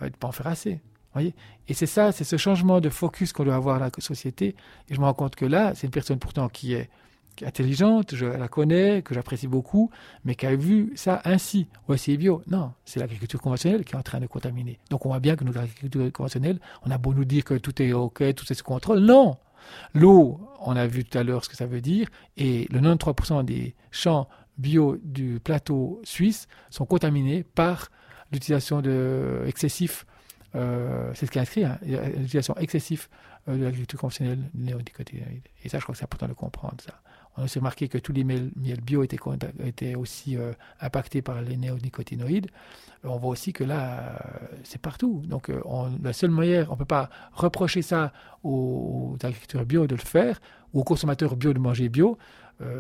ne 0.02 0.10
pas 0.10 0.28
en 0.28 0.32
faire 0.32 0.48
assez. 0.48 0.82
Voyez 1.14 1.34
et 1.68 1.74
c'est 1.74 1.86
ça, 1.86 2.12
c'est 2.12 2.24
ce 2.24 2.38
changement 2.38 2.80
de 2.80 2.90
focus 2.90 3.34
qu'on 3.34 3.44
doit 3.44 3.56
avoir 3.56 3.80
dans 3.80 3.86
la 3.86 3.92
société. 4.00 4.56
Et 4.90 4.96
je 4.96 5.00
me 5.00 5.06
rends 5.06 5.14
compte 5.14 5.36
que 5.36 5.46
là, 5.46 5.74
c'est 5.76 5.88
une 5.88 5.92
personne 5.92 6.20
pourtant 6.20 6.48
qui 6.48 6.74
est 6.74 6.90
intelligente, 7.46 8.16
je 8.16 8.26
la 8.26 8.48
connais, 8.48 9.02
que 9.02 9.14
j'apprécie 9.14 9.48
beaucoup, 9.48 9.92
mais 10.24 10.36
qui 10.36 10.48
a 10.48 10.56
vu 10.56 10.94
ça 10.96 11.22
ainsi. 11.26 11.68
Ouais, 11.88 11.98
c'est 11.98 12.16
bio. 12.18 12.42
Non, 12.48 12.72
c'est 12.86 13.00
l'agriculture 13.00 13.42
conventionnelle 13.42 13.84
qui 13.84 13.94
est 13.94 13.98
en 13.98 14.02
train 14.02 14.20
de 14.20 14.28
contaminer. 14.28 14.80
Donc 14.90 15.06
on 15.06 15.10
voit 15.10 15.20
bien 15.20 15.36
que 15.36 15.44
notre 15.44 15.60
agriculture 15.60 16.12
conventionnelle, 16.14 16.60
on 16.84 16.92
a 16.92 16.98
beau 16.98 17.14
nous 17.14 17.26
dire 17.26 17.44
que 17.44 17.56
tout 17.56 17.80
est 17.82 17.94
OK, 17.94 18.24
tout 18.34 18.46
est 18.50 18.56
sous 18.56 18.64
contrôle. 18.64 19.00
Non 19.00 19.38
L'eau, 19.94 20.40
on 20.62 20.78
a 20.78 20.88
vu 20.88 21.04
tout 21.04 21.18
à 21.18 21.24
l'heure 21.24 21.44
ce 21.44 21.50
que 21.50 21.58
ça 21.58 21.66
veut 21.66 21.82
dire, 21.82 22.08
et 22.38 22.68
le 22.72 22.80
93% 22.80 23.44
des 23.44 23.76
champs 23.92 24.30
bio 24.58 24.98
du 25.04 25.40
plateau 25.40 26.02
suisse 26.04 26.48
sont 26.70 26.86
contaminés 26.86 27.44
par 27.44 27.90
l'utilisation 28.32 28.82
de 28.82 29.46
euh, 30.56 31.12
c'est 31.14 31.26
ce 31.26 31.32
qui 31.32 31.38
est 31.38 31.42
inscrit, 31.42 31.66
l'utilisation 31.84 32.56
excessive 32.58 33.08
euh, 33.48 33.58
de 33.58 33.64
l'agriculture 33.64 34.00
conventionnelle 34.00 34.40
néonicotinoïde. 34.56 35.44
Et 35.64 35.70
ça, 35.70 35.78
je 35.78 35.84
crois 35.84 35.94
que 35.94 36.00
c'est 36.00 36.06
important 36.06 36.28
de 36.28 36.34
comprendre 36.34 36.78
ça 36.82 37.02
on 37.38 37.48
s'est 37.48 37.62
marqué 37.62 37.88
que 37.88 37.98
tous 37.98 38.12
les 38.12 38.24
miels, 38.24 38.52
bio 38.56 39.04
étaient, 39.04 39.20
étaient 39.64 39.96
aussi 39.96 40.36
euh, 40.36 40.54
impactés 40.82 41.22
par 41.22 41.42
les 41.42 41.56
néonicotinoïdes. 41.56 42.48
On 43.04 43.18
voit 43.18 43.30
aussi 43.30 43.54
que 43.54 43.64
là, 43.64 44.18
euh, 44.26 44.48
c'est 44.64 44.82
partout. 44.82 45.22
Donc, 45.26 45.50
euh, 45.50 45.62
la 46.04 46.14
seule 46.14 46.32
manière, 46.32 46.70
on 46.72 46.74
ne 46.74 46.80
peut 46.80 46.86
pas 46.86 47.10
reprocher 47.34 47.82
ça 47.82 48.12
aux, 48.44 49.16
agriculteurs 49.24 49.66
bio 49.66 49.88
de 49.88 49.96
le 49.96 50.02
faire, 50.02 50.40
ou 50.74 50.82
aux 50.82 50.84
consommateurs 50.84 51.36
bio 51.36 51.54
de 51.54 51.60
manger 51.60 51.90
bio. 51.90 52.18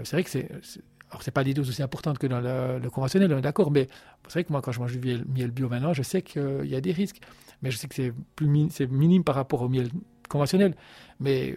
c'est 0.04 0.12
vrai 0.12 0.24
que 0.24 0.30
c'est. 0.30 0.50
Alors, 1.10 1.24
ce 1.24 1.32
pas 1.32 1.43
des 1.43 1.54
doses 1.54 1.70
aussi 1.70 1.82
importantes 1.82 2.17
que 2.17 2.28
dans 2.28 2.41
le, 2.41 2.89
conventionnel, 2.89 3.34
on 3.34 3.38
est 3.38 3.41
d'accord, 3.41 3.72
mais 3.72 3.88
c'est 4.28 4.34
vrai 4.34 4.43
que 4.43 4.52
moi, 4.52 4.62
quand 4.62 4.72
je 4.72 4.80
mange 4.80 4.98
du 4.98 5.00
miel, 5.00 5.52
bio 5.52 5.70
maintenant, 5.70 5.93
je 5.93 6.04
sais 6.04 6.22
qu'il 6.22 6.65
y 6.65 6.76
a 6.76 6.82
des 6.82 6.91
risques. 6.91 7.22
Mais 7.62 7.72
je 7.72 7.78
sais 7.78 7.88
que 7.88 7.96
c'est, 7.96 8.13
plus 8.36 8.67
c'est 8.70 8.91
minime 8.91 9.24
par 9.24 9.36
rapport 9.36 9.62
au 9.62 9.70
miel 9.70 9.89
conventionnel. 10.30 10.76
Mais 11.20 11.56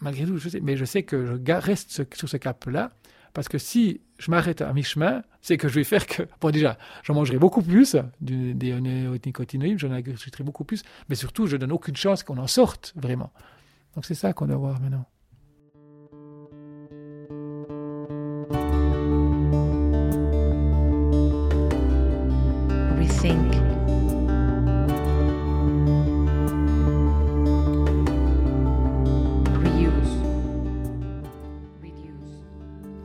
malgré 0.00 0.24
tout, 0.24 0.38
je 0.38 0.48
sais, 0.48 0.60
mais 0.60 0.76
je 0.76 0.84
sais 0.84 1.02
que 1.02 1.40
je 1.44 1.52
reste 1.52 2.14
sur 2.14 2.28
ce 2.28 2.36
cap-là, 2.36 2.92
parce 3.34 3.48
que 3.48 3.58
si 3.58 4.00
je 4.18 4.30
m'arrête 4.30 4.60
à 4.60 4.72
mi-chemin, 4.72 5.22
c'est 5.40 5.56
que 5.56 5.68
je 5.68 5.74
vais 5.74 5.84
faire 5.84 6.06
que, 6.06 6.22
bon 6.40 6.50
déjà, 6.50 6.78
j'en 7.02 7.14
mangerai 7.14 7.38
beaucoup 7.38 7.62
plus, 7.62 7.96
des 8.20 8.80
néonicotinoïdes, 8.80 9.78
j'en 9.78 9.90
agriculterai 9.90 10.44
beaucoup 10.44 10.64
plus, 10.64 10.82
mais 11.08 11.14
surtout, 11.14 11.46
je 11.46 11.56
donne 11.56 11.72
aucune 11.72 11.96
chance 11.96 12.22
qu'on 12.22 12.38
en 12.38 12.46
sorte 12.46 12.92
vraiment. 12.96 13.32
Donc 13.94 14.04
c'est 14.04 14.14
ça 14.14 14.32
qu'on 14.32 14.46
doit 14.46 14.56
voir 14.56 14.80
maintenant. 14.80 15.06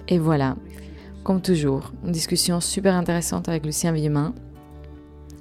Et 0.09 0.19
voilà, 0.19 0.55
comme 1.23 1.41
toujours, 1.41 1.91
une 2.05 2.11
discussion 2.11 2.61
super 2.61 2.95
intéressante 2.95 3.49
avec 3.49 3.65
Lucien 3.65 3.91
Villemin. 3.91 4.33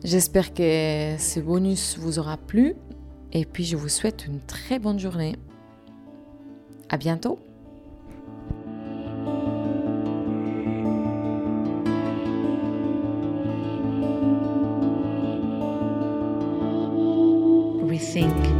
J'espère 0.03 0.53
que 0.53 1.17
ce 1.19 1.41
bonus 1.41 1.97
vous 1.99 2.19
aura 2.19 2.37
plu 2.37 2.75
et 3.33 3.45
puis 3.45 3.65
je 3.65 3.77
vous 3.77 3.89
souhaite 3.89 4.27
une 4.27 4.41
très 4.41 4.79
bonne 4.79 4.99
journée. 4.99 5.37
À 6.89 6.97
bientôt. 6.97 7.39
Rethink. 17.89 18.56